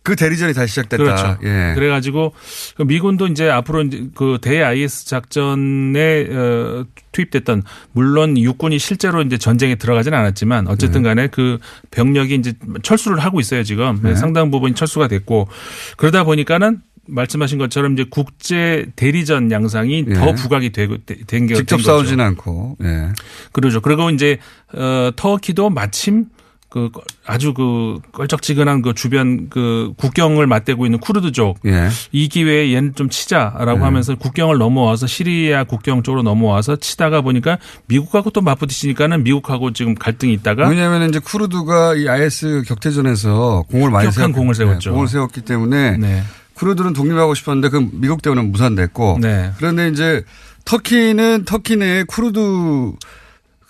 그 0.04 0.18
대리전이 0.18 0.54
다시 0.54 0.72
시작됐다. 0.74 1.02
그렇죠. 1.02 1.38
예. 1.44 1.72
그래가지고 1.76 2.34
그 2.76 2.84
미군도 2.84 3.28
이제 3.28 3.50
앞으로 3.50 3.84
이제 3.84 4.06
그 4.14 4.38
대 4.42 4.62
IS 4.62 5.06
작전에 5.06 6.28
어, 6.30 6.86
투입됐던 7.14 7.64
물론 7.94 8.38
육군이 8.38 8.80
실제로 8.80 9.22
이제 9.22 9.38
전쟁에 9.38 9.76
들어가진 9.76 10.14
않았지만 10.14 10.68
어쨌든 10.68 11.04
간에 11.04 11.28
그 11.28 11.58
병력이 11.92 12.36
이제 12.36 12.54
철수를 12.82 13.20
하고 13.20 13.40
있어요 13.40 13.64
지금 13.64 14.00
네. 14.04 14.14
상당 14.16 14.52
부분이 14.52 14.76
철수가 14.76 15.08
됐고 15.08 15.48
그러다 15.96 16.26
보니까는 16.26 16.82
말씀하신 17.08 17.58
것처럼 17.58 17.94
이제 17.94 18.06
국제 18.10 18.86
대리전 18.96 19.52
양상이 19.52 20.06
예. 20.08 20.14
더 20.14 20.34
부각이 20.34 20.72
되고 20.72 20.98
된 21.28 21.48
게 21.48 21.56
직접. 21.56 21.82
싸우지는 21.82 22.24
않고. 22.24 22.78
예. 22.84 23.10
그러죠. 23.52 23.82
그리고 23.82 24.10
이제 24.10 24.38
어 24.74 25.12
터키도 25.16 25.70
마침 25.70 26.26
그 26.70 26.90
아주 27.24 27.54
그 27.54 28.00
껄쩍지근한 28.14 28.82
그 28.82 28.94
주변 28.96 29.48
그 29.50 29.94
국경을 29.98 30.48
맞대고 30.48 30.86
있는 30.88 30.98
쿠르드족 31.00 31.60
예. 31.66 31.90
이 32.12 32.28
기회에 32.30 32.74
얘는 32.74 32.96
좀 32.96 33.10
치자라고 33.10 33.78
네. 33.78 33.84
하면서 33.84 34.16
국경을 34.16 34.58
넘어와서 34.58 35.06
시리아 35.06 35.66
국경 35.66 36.02
쪽으로 36.02 36.24
넘어와서 36.24 36.78
치다가 36.78 37.22
보니까 37.22 37.60
미국하고 37.86 38.32
또 38.32 38.42
맞부딪히니까는 38.42 39.24
미국하고 39.24 39.72
지금 39.74 39.94
갈등이 39.94 40.34
있다가 40.34 40.68
왜냐하면 40.68 41.10
이제 41.10 41.20
쿠르드가 41.20 41.94
이 41.96 42.08
IS 42.10 42.64
격퇴전에서 42.66 43.66
공을 43.70 43.92
많이 43.92 44.12
세웠, 44.12 44.32
공을 44.32 44.56
세웠죠. 44.56 44.90
네, 44.90 44.94
공을 44.96 45.08
세웠기 45.10 45.42
때문에 45.42 45.98
네. 45.98 46.24
쿠르드는 46.64 46.94
독립하고 46.94 47.34
싶었는데 47.36 47.70
그 47.70 47.90
미국 47.92 48.22
때문에 48.22 48.42
무산됐고 48.48 49.20
네. 49.22 49.52
그런데 49.58 49.90
이제 49.90 50.24
터키는 50.64 51.44
터키 51.46 51.76
내에 51.76 52.04
쿠르드 52.04 52.94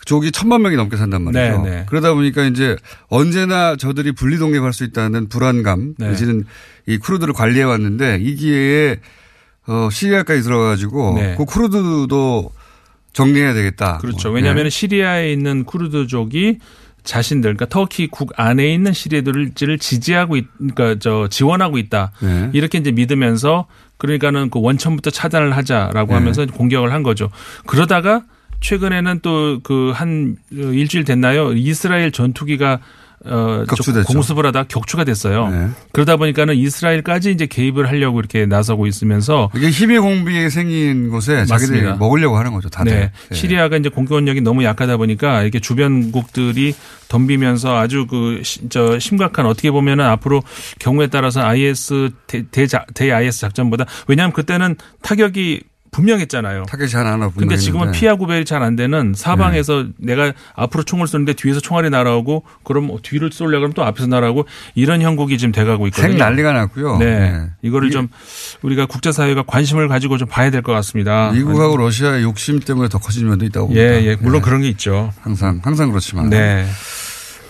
족이 0.05 0.31
천만 0.31 0.61
명이 0.61 0.75
넘게 0.75 0.97
산단 0.97 1.23
말이죠. 1.23 1.63
네, 1.63 1.69
네. 1.69 1.85
그러다 1.89 2.13
보니까 2.13 2.43
이제 2.43 2.75
언제나 3.07 3.75
저들이 3.75 4.11
분리 4.11 4.37
독립할 4.37 4.73
수 4.73 4.83
있다는 4.83 5.27
불안감 5.29 5.95
네. 5.97 6.09
내지는 6.09 6.45
이 6.85 6.97
쿠르드를 6.97 7.33
관리해 7.33 7.63
왔는데 7.63 8.19
이 8.21 8.35
기회에 8.35 8.99
어 9.65 9.89
시리아까지 9.91 10.43
들어가가지고 10.43 11.13
네. 11.15 11.35
그 11.37 11.45
쿠르드도 11.45 12.51
정리해야 13.13 13.53
되겠다. 13.53 13.97
그렇죠. 13.99 14.29
뭐, 14.29 14.35
왜냐하면 14.35 14.65
네. 14.65 14.69
시리아에 14.69 15.31
있는 15.31 15.63
쿠르드족이 15.63 16.59
자신들, 17.03 17.55
그러니까 17.55 17.65
터키 17.67 18.07
국 18.07 18.31
안에 18.35 18.73
있는 18.73 18.93
시리아들을 18.93 19.77
지지하고, 19.79 20.37
있, 20.37 20.45
그러니까 20.57 20.95
저 20.99 21.27
지원하고 21.29 21.77
있다. 21.77 22.11
네. 22.21 22.49
이렇게 22.53 22.77
이제 22.77 22.91
믿으면서 22.91 23.67
그러니까는 23.97 24.49
그 24.49 24.59
원천부터 24.61 25.09
차단을 25.11 25.55
하자라고 25.55 26.07
네. 26.07 26.13
하면서 26.13 26.45
공격을 26.45 26.91
한 26.93 27.03
거죠. 27.03 27.29
그러다가 27.67 28.23
최근에는 28.61 29.19
또 29.21 29.59
그 29.63 29.91
한 29.93 30.37
일주일 30.51 31.03
됐나요? 31.03 31.51
이스라엘 31.53 32.11
전투기가 32.11 32.79
어. 33.25 33.63
공습을 34.07 34.45
하다 34.47 34.63
격추가 34.63 35.03
됐어요. 35.03 35.47
네. 35.49 35.67
그러다 35.91 36.17
보니까는 36.17 36.55
이스라엘까지 36.55 37.31
이제 37.31 37.45
개입을 37.45 37.87
하려고 37.87 38.19
이렇게 38.19 38.45
나서고 38.45 38.87
있으면서 38.87 39.49
이게 39.55 39.69
힘의 39.69 39.99
공비에 39.99 40.49
생긴 40.49 41.09
곳에 41.09 41.45
자기들이. 41.45 41.81
먹으려고 41.97 42.37
하는 42.37 42.51
거죠. 42.53 42.69
다들. 42.69 42.91
네. 42.91 43.11
네. 43.29 43.35
시리아가 43.35 43.77
이제 43.77 43.89
공격력이 43.89 44.41
너무 44.41 44.63
약하다 44.63 44.97
보니까 44.97 45.41
이렇게 45.43 45.59
주변국들이 45.59 46.73
덤비면서 47.07 47.77
아주 47.77 48.07
그, 48.07 48.41
시- 48.43 48.67
저, 48.69 48.97
심각한 48.99 49.45
어떻게 49.45 49.71
보면은 49.71 50.05
앞으로 50.05 50.41
경우에 50.79 51.07
따라서 51.07 51.41
IS 51.41 52.09
대, 52.27 52.43
대자, 52.51 52.85
대 52.93 53.11
IS 53.11 53.39
작전보다 53.41 53.85
왜냐하면 54.07 54.33
그때는 54.33 54.75
타격이 55.01 55.61
분명했잖아요. 55.93 56.63
타겟이 56.63 56.91
하나 56.93 57.13
하나 57.13 57.29
근데 57.29 57.55
지금은. 57.55 57.91
피하 57.91 58.15
구별이 58.15 58.43
잘 58.43 58.61
안 58.63 58.75
되는 58.75 59.13
사방에서 59.15 59.83
네. 59.97 60.15
내가 60.15 60.33
앞으로 60.55 60.83
총을 60.83 61.07
쏘는데 61.07 61.33
뒤에서 61.33 61.59
총알이 61.61 61.89
날아오고 61.89 62.43
그럼 62.63 62.87
뭐 62.87 62.99
뒤를 63.01 63.31
쏠려고 63.31 63.59
그러면 63.61 63.73
또 63.73 63.83
앞에서 63.83 64.07
날아오고 64.07 64.45
이런 64.75 65.01
형국이 65.01 65.37
지금 65.37 65.51
돼가고 65.51 65.87
있거든요. 65.87 66.09
생 66.09 66.17
난리가 66.17 66.51
났고요. 66.53 66.97
네. 66.97 67.19
네. 67.19 67.41
이거를 67.61 67.91
좀 67.91 68.09
우리가 68.61 68.85
국제사회가 68.87 69.43
관심을 69.43 69.87
가지고 69.87 70.17
좀 70.17 70.27
봐야 70.27 70.49
될 70.49 70.61
것 70.63 70.71
같습니다. 70.73 71.31
미국하고 71.31 71.77
러시아의 71.77 72.23
욕심 72.23 72.59
때문에 72.59 72.89
더 72.89 72.97
커진 72.99 73.27
면도 73.29 73.45
있다고 73.45 73.67
봅니다. 73.67 73.83
예, 73.85 74.03
예. 74.05 74.15
물론 74.15 74.41
네. 74.41 74.45
그런 74.45 74.61
게 74.61 74.69
있죠. 74.69 75.11
항상 75.21 75.59
항상 75.63 75.89
그렇지만. 75.89 76.29
네. 76.29 76.65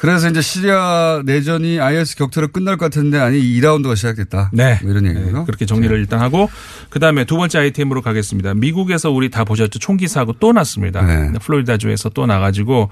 그래서 0.03 0.27
이제 0.27 0.41
시리아 0.41 1.21
내전이 1.23 1.79
IS 1.79 2.17
격투로 2.17 2.49
끝날 2.49 2.75
것 2.75 2.87
같은데 2.87 3.19
아니 3.19 3.41
2라운드가 3.41 3.95
시작됐다. 3.95 4.49
네. 4.51 4.77
뭐 4.81 4.91
이런 4.91 5.05
얘기고요. 5.07 5.37
네, 5.37 5.43
그렇게 5.45 5.65
정리를 5.65 5.97
일단 5.97 6.19
하고 6.19 6.49
그다음에 6.89 7.23
두 7.23 7.37
번째 7.37 7.59
아이템으로 7.59 8.01
가겠습니다. 8.01 8.53
미국에서 8.53 9.11
우리 9.11 9.29
다 9.29 9.45
보셨죠. 9.45 9.79
총기 9.79 10.09
사고 10.09 10.33
또 10.33 10.51
났습니다. 10.51 11.01
네. 11.03 11.31
플로리다주에서 11.39 12.09
또 12.09 12.25
나가지고 12.25 12.89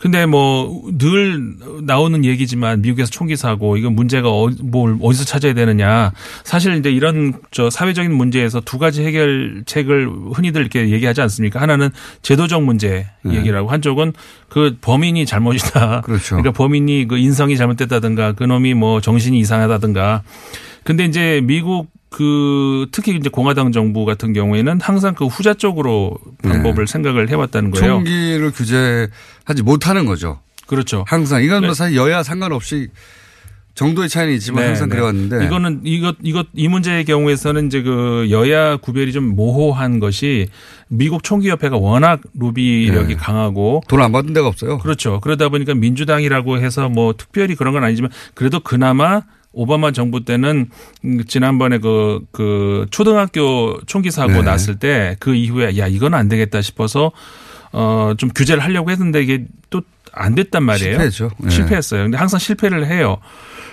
근데 0.00 0.26
뭐 0.26 0.88
늘 0.98 1.54
나오는 1.82 2.24
얘기지만 2.24 2.82
미국에서 2.82 3.10
총기 3.10 3.36
사고 3.36 3.76
이건 3.76 3.94
문제가 3.94 4.28
어, 4.30 4.50
뭘 4.62 4.96
어디서 5.00 5.24
찾아야 5.24 5.54
되느냐. 5.54 6.12
사실 6.44 6.74
이제 6.74 6.90
이런 6.90 7.34
저 7.50 7.70
사회적인 7.70 8.12
문제에서 8.12 8.60
두 8.60 8.78
가지 8.78 9.04
해결책을 9.04 10.08
흔히들 10.34 10.60
이렇게 10.60 10.90
얘기하지 10.90 11.20
않습니까? 11.22 11.60
하나는 11.60 11.90
제도적 12.22 12.62
문제 12.64 13.06
네. 13.22 13.36
얘기라고 13.36 13.68
한쪽은 13.70 14.12
그 14.48 14.76
범인이 14.80 15.24
잘못이다. 15.26 16.02
그렇죠. 16.02 16.36
그러니까 16.36 16.47
범인이 16.52 17.06
그 17.08 17.18
인성이 17.18 17.56
잘못됐다든가 17.56 18.32
그놈이 18.32 18.74
뭐 18.74 19.00
정신이 19.00 19.38
이상하다든가. 19.40 20.22
근데 20.84 21.04
이제 21.04 21.40
미국 21.44 21.90
그 22.10 22.86
특히 22.92 23.14
이제 23.16 23.28
공화당 23.28 23.72
정부 23.72 24.04
같은 24.04 24.32
경우에는 24.32 24.80
항상 24.80 25.14
그 25.14 25.26
후자 25.26 25.54
쪽으로 25.54 26.16
방법을 26.42 26.86
생각을 26.86 27.28
해왔다는 27.28 27.70
거예요. 27.70 27.86
네. 27.86 27.92
총기를 27.92 28.50
규제하지 28.52 29.62
못하는 29.62 30.06
거죠. 30.06 30.40
그렇죠. 30.66 31.04
항상 31.06 31.42
이건 31.42 31.60
뭐 31.62 31.70
네. 31.70 31.74
사실 31.74 31.96
여야 31.96 32.22
상관없이 32.22 32.88
정도의 33.78 34.08
차이는 34.08 34.34
있지만 34.34 34.62
네, 34.62 34.66
항상 34.68 34.88
네. 34.88 34.96
그래왔는데 34.96 35.44
이거는 35.46 35.80
이것 35.84 36.16
이것 36.22 36.46
이 36.54 36.66
문제의 36.66 37.04
경우에서는 37.04 37.66
이제 37.68 37.82
그 37.82 38.26
여야 38.30 38.76
구별이 38.76 39.12
좀 39.12 39.24
모호한 39.36 40.00
것이 40.00 40.48
미국 40.88 41.22
총기 41.22 41.48
협회가 41.48 41.76
워낙 41.76 42.20
로비력이 42.36 43.14
네. 43.14 43.16
강하고 43.16 43.82
돈 43.88 44.00
안 44.00 44.10
받은 44.12 44.32
데가 44.32 44.48
없어요. 44.48 44.78
그렇죠. 44.78 45.20
그러다 45.20 45.48
보니까 45.48 45.74
민주당이라고 45.74 46.58
해서 46.58 46.88
뭐 46.88 47.14
특별히 47.16 47.54
그런 47.54 47.72
건 47.72 47.84
아니지만 47.84 48.10
그래도 48.34 48.58
그나마 48.60 49.22
오바마 49.52 49.92
정부 49.92 50.24
때는 50.24 50.68
음, 51.04 51.24
지난번에 51.26 51.78
그, 51.78 52.20
그 52.32 52.86
초등학교 52.90 53.80
총기 53.86 54.10
사고 54.10 54.32
네. 54.32 54.42
났을 54.42 54.76
때 54.76 55.16
그 55.20 55.34
이후에 55.34 55.78
야, 55.78 55.86
이건 55.86 56.14
안 56.14 56.28
되겠다 56.28 56.60
싶어서 56.62 57.12
어, 57.72 58.14
좀 58.18 58.28
규제를 58.34 58.62
하려고 58.62 58.90
했는데 58.90 59.22
이게 59.22 59.46
또 59.70 59.82
안 60.12 60.34
됐단 60.34 60.62
말이에요. 60.64 60.92
실패했죠. 60.92 61.30
네. 61.38 61.50
실패했어요. 61.50 62.02
근데 62.04 62.16
항상 62.16 62.40
실패를 62.40 62.86
해요. 62.86 63.18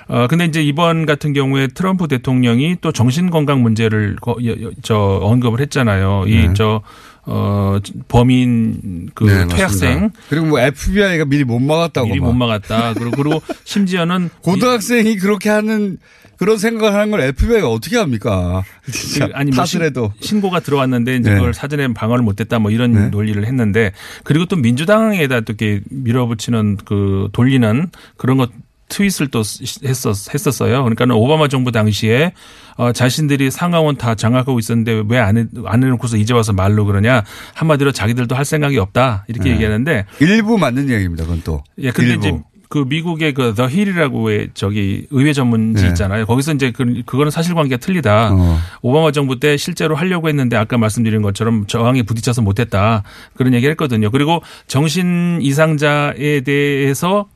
어, 0.07 0.27
근데 0.27 0.45
이제 0.45 0.61
이번 0.61 1.05
같은 1.05 1.33
경우에 1.33 1.67
트럼프 1.67 2.07
대통령이 2.07 2.77
또 2.81 2.91
정신건강 2.91 3.61
문제를 3.63 4.15
거- 4.21 4.37
저 4.83 4.95
언급을 5.21 5.59
했잖아요. 5.61 6.23
네. 6.25 6.31
이 6.31 6.49
저, 6.53 6.81
어, 7.23 7.77
범인 8.07 9.09
그 9.15 9.23
네, 9.23 9.47
퇴학생 9.47 9.89
맞습니다. 9.93 10.19
그리고 10.29 10.45
뭐 10.45 10.59
FBI가 10.59 11.25
미리 11.25 11.43
못 11.43 11.59
막았다고 11.59 12.07
미리 12.07 12.19
막. 12.19 12.27
못 12.27 12.33
막았다. 12.33 12.93
그리고 12.93 13.11
그리고 13.17 13.41
심지어는 13.63 14.29
고등학생이 14.43 15.15
그렇게 15.17 15.49
하는 15.49 15.97
그런 16.37 16.57
생각을 16.57 16.93
하는 16.93 17.11
걸 17.11 17.21
FBI가 17.21 17.67
어떻게 17.69 17.97
합니까? 17.97 18.61
진짜 18.91 19.27
그 19.27 19.33
아니 19.35 19.51
뭐 19.51 19.65
신, 19.65 19.79
탓을 19.79 19.87
해도 19.87 20.11
신고가 20.19 20.59
들어왔는데 20.59 21.15
이제 21.15 21.29
네. 21.29 21.35
그걸 21.37 21.53
사전에 21.53 21.93
방어를 21.93 22.23
못했다 22.23 22.59
뭐 22.59 22.69
이런 22.71 22.91
네. 22.91 23.07
논리를 23.09 23.43
했는데 23.43 23.91
그리고 24.23 24.45
또 24.45 24.55
민주당에다 24.57 25.41
또 25.41 25.53
이렇게 25.53 25.81
밀어붙이는 25.89 26.77
그 26.85 27.29
돌리는 27.31 27.89
그런 28.17 28.37
것 28.37 28.51
트윗을 28.89 29.27
또 29.27 29.39
했었, 29.39 30.33
했었어요. 30.33 30.83
그러니까 30.83 31.05
는 31.05 31.15
오바마 31.15 31.47
정부 31.47 31.71
당시에 31.71 32.33
어, 32.77 32.91
자신들이 32.91 33.51
상하원 33.51 33.95
다 33.95 34.15
장악하고 34.15 34.59
있었는데 34.59 35.03
왜안 35.07 35.37
해, 35.37 35.45
안 35.65 35.83
해놓고서 35.83 36.17
이제 36.17 36.33
와서 36.33 36.53
말로 36.53 36.85
그러냐. 36.85 37.23
한마디로 37.53 37.91
자기들도 37.91 38.35
할 38.35 38.45
생각이 38.45 38.77
없다. 38.77 39.25
이렇게 39.27 39.49
네. 39.49 39.55
얘기하는데 39.55 40.05
일부 40.19 40.57
맞는 40.57 40.89
얘기입니다. 40.89 41.23
그건 41.23 41.41
또. 41.43 41.63
예, 41.79 41.91
근데 41.91 42.11
일부. 42.11 42.27
이제 42.27 42.39
그 42.67 42.83
미국의 42.87 43.33
그 43.33 43.53
The 43.55 43.71
Hill이라고의 43.71 44.49
저기 44.53 45.07
의회 45.11 45.33
전문지 45.33 45.83
네. 45.83 45.89
있잖아요. 45.89 46.25
거기서 46.25 46.53
이제 46.53 46.71
그, 46.71 47.03
그거는 47.05 47.31
사실관계가 47.31 47.79
틀리다. 47.79 48.31
어. 48.33 48.59
오바마 48.81 49.11
정부 49.11 49.39
때 49.39 49.55
실제로 49.55 49.95
하려고 49.95 50.27
했는데 50.27 50.57
아까 50.57 50.77
말씀드린 50.77 51.21
것처럼 51.21 51.67
저항에 51.67 52.03
부딪혀서 52.03 52.41
못했다. 52.41 53.03
그런 53.35 53.53
얘기를 53.53 53.71
했거든요. 53.71 54.11
그리고 54.11 54.41
정신 54.67 55.39
이상자에 55.41 56.41
대해서 56.41 57.27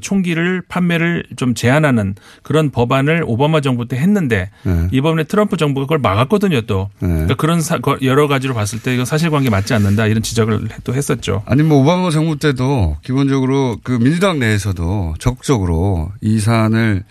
총기를 0.00 0.62
판매를 0.68 1.24
좀 1.36 1.54
제한하는 1.54 2.14
그런 2.42 2.70
법안을 2.70 3.24
오바마 3.26 3.60
정부 3.60 3.86
때 3.88 3.96
했는데 3.96 4.50
네. 4.64 4.88
이번에 4.92 5.24
트럼프 5.24 5.56
정부가 5.56 5.86
그걸 5.86 5.98
막았거든요 5.98 6.62
또 6.62 6.90
네. 7.00 7.08
그러니까 7.08 7.34
그런 7.34 7.60
사- 7.60 7.78
거- 7.78 7.98
여러 8.02 8.28
가지로 8.28 8.54
봤을 8.54 8.80
때 8.82 8.92
이건 8.94 9.04
사실관계 9.04 9.50
맞지 9.50 9.74
않는다 9.74 10.06
이런 10.06 10.22
지적을 10.22 10.68
또 10.84 10.94
했었죠. 10.94 11.42
아니 11.46 11.62
뭐 11.62 11.78
오바마 11.82 12.10
정부 12.10 12.38
때도 12.38 12.96
기본적으로 13.02 13.78
그 13.82 13.92
민주당 13.98 14.38
내에서도 14.38 15.14
적극적으로 15.18 16.10
이 16.20 16.38
사안을 16.38 17.04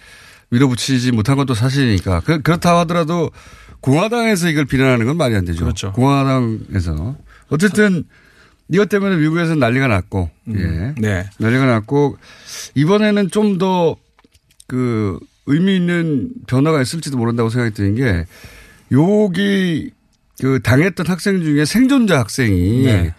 밀어붙이지 0.50 1.12
못한 1.14 1.36
것도 1.38 1.54
사실이니까 1.56 2.20
그, 2.22 2.42
그렇다 2.42 2.78
하더라도 2.82 3.32
공화당에서 3.82 4.50
이걸 4.50 4.66
비난하는 4.66 5.06
건 5.06 5.18
말이 5.18 5.36
안 5.36 5.46
되죠. 5.46 5.66
그렇죠. 5.66 5.92
공화당에서 5.94 7.16
어쨌든 7.50 8.04
이것 8.74 8.90
때문에 8.90 9.16
미국에서는 9.18 9.60
난리가 9.60 9.88
났고 9.88 10.30
예. 10.50 10.94
네. 10.98 11.30
난리가 11.38 11.66
났고 11.66 12.18
이번에는 12.76 13.30
좀 13.30 13.58
더 13.58 14.04
그 14.68 15.20
의미 15.46 15.76
있는 15.76 16.30
변화가 16.48 16.82
있을지도 16.82 17.18
모른다고 17.18 17.50
생각이 17.50 17.76
드는 17.76 17.96
게 17.96 18.26
여기 18.92 19.92
그 20.40 20.60
당했던 20.64 21.06
학생 21.08 21.42
중에 21.44 21.66
생존자 21.66 22.20
학생이 22.20 22.84
네. 22.86 23.14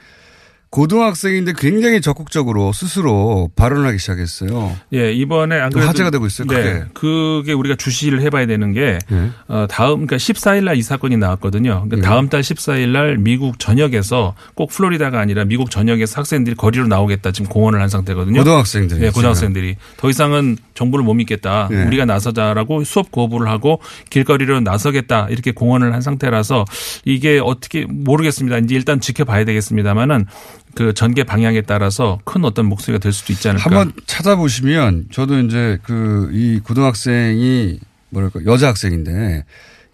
고등학생인데 0.74 1.52
굉장히 1.56 2.00
적극적으로 2.00 2.72
스스로 2.72 3.48
발언하기 3.54 3.98
시작했어요. 3.98 4.76
예, 4.92 5.12
이번에 5.12 5.60
안또 5.60 5.74
그래도 5.74 5.88
화제가 5.88 6.10
되고 6.10 6.26
있어요, 6.26 6.48
네, 6.48 6.56
그게. 6.56 6.84
그게 6.94 7.52
우리가 7.52 7.76
주시를 7.76 8.20
해봐야 8.22 8.46
되는 8.46 8.72
게 8.72 8.98
네. 9.08 9.30
어, 9.46 9.66
다음 9.70 10.06
그러니까 10.06 10.16
14일 10.16 10.64
날 10.64 10.74
이 10.74 10.82
사건이 10.82 11.16
나왔거든요. 11.18 11.84
그러니까 11.84 11.96
네. 11.96 12.02
다음 12.02 12.28
달 12.28 12.40
14일 12.40 12.88
날 12.88 13.16
미국 13.16 13.60
전역에서 13.60 14.34
꼭 14.54 14.70
플로리다가 14.70 15.20
아니라 15.20 15.44
미국 15.44 15.70
전역에서 15.70 16.18
학생들이 16.18 16.56
거리로 16.56 16.88
나오겠다 16.88 17.30
지금 17.30 17.48
공언을 17.48 17.80
한 17.80 17.88
상태거든요. 17.88 18.40
고등학생들이 18.40 19.00
네, 19.00 19.10
고등학생들이 19.10 19.76
더 19.96 20.10
이상은 20.10 20.56
정부를 20.74 21.04
못 21.04 21.14
믿겠다. 21.14 21.68
네. 21.70 21.84
우리가 21.84 22.04
나서자라고 22.06 22.82
수업 22.82 23.12
거부를 23.12 23.48
하고 23.48 23.80
길거리로 24.10 24.58
나서겠다 24.62 25.28
이렇게 25.30 25.52
공언을 25.52 25.94
한 25.94 26.00
상태라서 26.00 26.64
이게 27.04 27.40
어떻게 27.40 27.86
모르겠습니다. 27.88 28.58
이제 28.58 28.74
일단 28.74 28.98
지켜봐야 29.00 29.44
되겠습니다만은 29.44 30.26
그 30.74 30.92
전개 30.94 31.22
방향에 31.24 31.62
따라서 31.62 32.18
큰 32.24 32.44
어떤 32.44 32.66
목소리가 32.66 33.00
될 33.00 33.12
수도 33.12 33.32
있지 33.32 33.48
않을까. 33.48 33.64
한번 33.64 33.92
찾아보시면 34.06 35.06
저도 35.12 35.38
이제 35.40 35.78
그 35.82 36.30
이 36.32 36.60
고등학생이 36.60 37.78
뭐랄까 38.10 38.40
여자 38.46 38.68
학생인데 38.68 39.44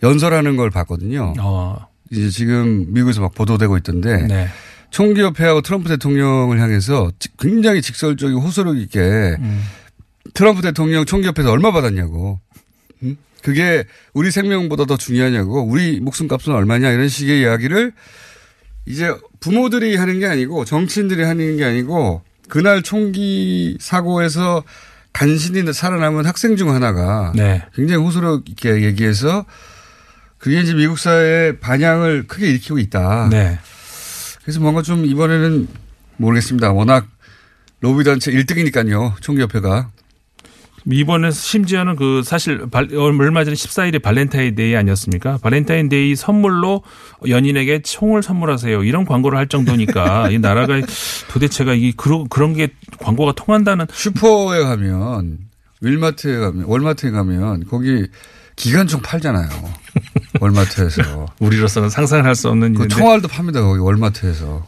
연설하는 0.03 0.57
걸 0.57 0.71
봤거든요. 0.71 1.35
어. 1.39 1.87
이제 2.11 2.29
지금 2.31 2.87
미국에서 2.93 3.21
막 3.21 3.35
보도되고 3.35 3.77
있던데 3.79 4.27
네. 4.27 4.49
총기협회하고 4.91 5.61
트럼프 5.63 5.89
대통령을 5.89 6.61
향해서 6.61 7.13
지- 7.19 7.29
굉장히 7.39 7.83
직설적이고 7.83 8.41
호소력 8.41 8.77
있게 8.79 8.99
음. 9.01 9.63
트럼프 10.35 10.63
대통령 10.63 11.05
총기협회에서 11.05 11.51
얼마 11.53 11.71
받았냐고. 11.73 12.41
음? 13.03 13.17
그게 13.43 13.85
우리 14.13 14.31
생명보다 14.31 14.85
더 14.87 14.97
중요하냐고. 14.97 15.63
우리 15.63 16.01
목숨값은 16.01 16.53
얼마냐 16.53 16.91
이런 16.91 17.09
식의 17.09 17.41
이야기를 17.43 17.93
이제 18.87 19.15
부모들이 19.41 19.97
하는 19.97 20.19
게 20.19 20.27
아니고 20.27 20.65
정치인들이 20.65 21.23
하는 21.23 21.57
게 21.57 21.65
아니고 21.65 22.23
그날 22.49 22.83
총기 22.83 23.77
사고에서 23.81 24.65
간신히 25.13 25.73
살아남은 25.73 26.27
학생 26.27 26.57
중 26.57 26.73
하나가 26.73 27.33
네. 27.35 27.63
굉장히 27.75 28.03
호소력 28.05 28.49
있게 28.49 28.83
얘기해서 28.83 29.45
그게 30.39 30.61
이제 30.61 30.75
미국 30.75 30.99
사회의 30.99 31.59
반향을 31.59 32.27
크게 32.27 32.49
일으키고 32.49 32.79
있다. 32.79 33.29
네. 33.31 33.59
그래서 34.43 34.61
뭔가 34.61 34.83
좀 34.83 35.05
이번에는 35.05 35.69
모르겠습니다. 36.17 36.73
워낙 36.73 37.07
로비 37.81 38.05
단체 38.05 38.31
1등이니까요. 38.33 39.21
총기협회가. 39.21 39.91
이번에 40.91 41.31
심지어는 41.31 41.97
그 41.97 42.23
사실 42.25 42.67
발- 42.71 42.89
얼마 42.95 43.45
전에 43.45 43.55
14일이 43.55 44.01
발렌타인데이 44.03 44.75
아니었습니까? 44.77 45.39
발렌타인데이 45.43 46.17
선물로 46.17 46.83
연인에게 47.29 47.83
총을 47.83 48.23
선물하세요. 48.23 48.85
이런 48.85 49.05
광고를 49.05 49.37
할 49.39 49.47
정도니까 49.49 50.31
이 50.31 50.39
나라가 50.39 50.81
도대체가 51.31 51.75
이 51.75 51.93
그런 51.93 52.29
그런 52.29 52.55
게 52.55 52.69
광고가 52.99 53.33
통한다는 53.33 53.87
슈퍼에 53.93 54.61
가면 54.63 55.39
월마트에 55.83 56.39
가면 56.39 56.65
월마트에 56.65 57.11
가면 57.11 57.65
거기 57.69 58.07
기관총 58.57 59.01
팔잖아요. 59.03 59.49
월마트에서. 60.41 61.27
우리로서는 61.41 61.89
상상을 61.91 62.25
할수 62.25 62.49
없는 62.49 62.75
그 62.75 62.89
총알도 62.89 63.29
팝니다. 63.29 63.63
거기 63.63 63.81
월마트에서. 63.81 64.67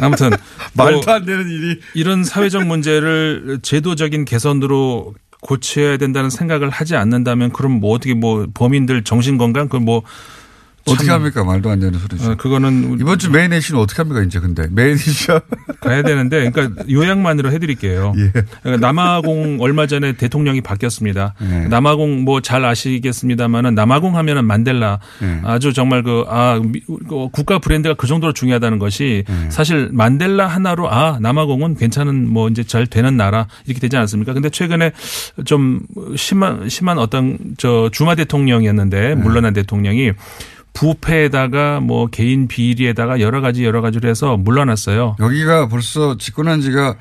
아무튼 0.00 0.30
말도 0.74 1.00
뭐 1.04 1.14
안 1.14 1.24
되는 1.24 1.48
일이. 1.48 1.80
이런 1.94 2.24
사회적 2.24 2.66
문제를 2.66 3.58
제도적인 3.62 4.24
개선으로 4.24 5.14
고쳐야 5.42 5.96
된다는 5.96 6.28
생각을 6.30 6.68
하지 6.70 6.96
않는다면 6.96 7.52
그럼 7.52 7.80
뭐 7.80 7.94
어떻게 7.94 8.14
뭐 8.14 8.46
범인들 8.52 9.04
정신 9.04 9.38
건강? 9.38 9.68
그뭐 9.68 10.02
어떻게 10.86 11.10
합니까? 11.10 11.44
말도 11.44 11.70
안 11.70 11.78
되는 11.80 11.98
소리죠. 11.98 12.32
어, 12.32 12.34
그거는 12.36 12.98
이번 13.00 13.18
주 13.18 13.30
메인 13.30 13.52
이슈는 13.52 13.80
어떻게 13.80 13.98
합니까? 14.02 14.22
이제 14.22 14.40
근데 14.40 14.66
메인 14.70 14.94
이슈 14.94 15.38
가야 15.80 16.02
되는데 16.02 16.50
그러니까 16.50 16.84
요약만으로 16.90 17.52
해드릴게요. 17.52 18.12
예. 18.16 18.32
그러니까 18.62 18.86
남아공 18.86 19.58
얼마 19.60 19.86
전에 19.86 20.12
대통령이 20.14 20.60
바뀌었습니다. 20.60 21.34
예. 21.42 21.46
남아공 21.68 22.24
뭐 22.24 22.40
잘 22.40 22.64
아시겠습니다만은 22.64 23.74
남아공 23.74 24.16
하면은 24.16 24.44
만델라 24.44 24.98
예. 25.22 25.40
아주 25.44 25.72
정말 25.72 26.02
그아 26.02 26.60
국가 27.32 27.58
브랜드가 27.58 27.94
그 27.94 28.06
정도로 28.06 28.32
중요하다는 28.32 28.78
것이 28.78 29.24
예. 29.28 29.50
사실 29.50 29.90
만델라 29.92 30.46
하나로 30.46 30.90
아 30.90 31.18
남아공은 31.20 31.76
괜찮은 31.76 32.28
뭐 32.28 32.48
이제 32.48 32.64
잘 32.64 32.86
되는 32.86 33.16
나라 33.16 33.46
이렇게 33.66 33.80
되지 33.80 33.96
않았습니까? 33.96 34.32
근데 34.32 34.48
최근에 34.50 34.92
좀 35.44 35.80
심한 36.16 36.68
심한 36.68 36.98
어떤 36.98 37.38
저 37.58 37.88
주마 37.92 38.12
예. 38.12 38.16
대통령이었는데 38.16 39.14
물러난 39.16 39.52
대통령이 39.52 40.12
부패에다가 40.72 41.80
뭐 41.80 42.06
개인 42.06 42.48
비리에다가 42.48 43.20
여러 43.20 43.40
가지 43.40 43.64
여러 43.64 43.80
가지로 43.80 44.08
해서 44.08 44.36
물러났어요. 44.36 45.16
여기가 45.18 45.68
벌써 45.68 46.16
집권한 46.16 46.60
지가 46.60 46.96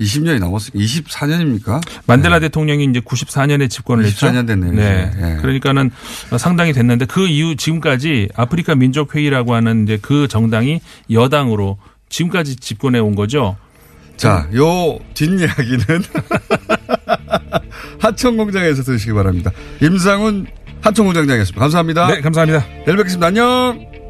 20년이 0.00 0.40
넘었으니까 0.40 0.78
24년입니까? 0.84 1.80
만델라 2.06 2.40
대통령이 2.40 2.84
이제 2.84 3.00
94년에 3.00 3.70
집권을 3.70 4.04
했죠. 4.04 4.26
94년 4.26 4.46
됐네요, 4.46 4.72
네. 4.72 5.10
예. 5.16 5.36
그러니까는 5.40 5.90
상당히 6.38 6.72
됐는데 6.72 7.06
그 7.06 7.26
이후 7.28 7.54
지금까지 7.56 8.28
아프리카 8.34 8.74
민족 8.74 9.14
회의라고 9.14 9.54
하는 9.54 9.84
이제 9.84 9.98
그 10.02 10.26
정당이 10.28 10.80
여당으로 11.10 11.78
지금까지 12.08 12.56
집권해 12.56 12.98
온 12.98 13.14
거죠. 13.14 13.56
자, 14.16 14.48
요 14.54 14.98
뒷이야기는 15.14 15.84
하천공장에서 17.98 18.82
들으시기 18.82 19.12
바랍니다. 19.12 19.50
임상훈 19.80 20.46
하천공장장이었습니다. 20.82 21.60
감사합니다. 21.60 22.06
네, 22.08 22.20
감사합니다. 22.20 22.66
내일 22.84 22.96
뵙겠습니다. 22.96 23.28
안녕! 23.28 24.01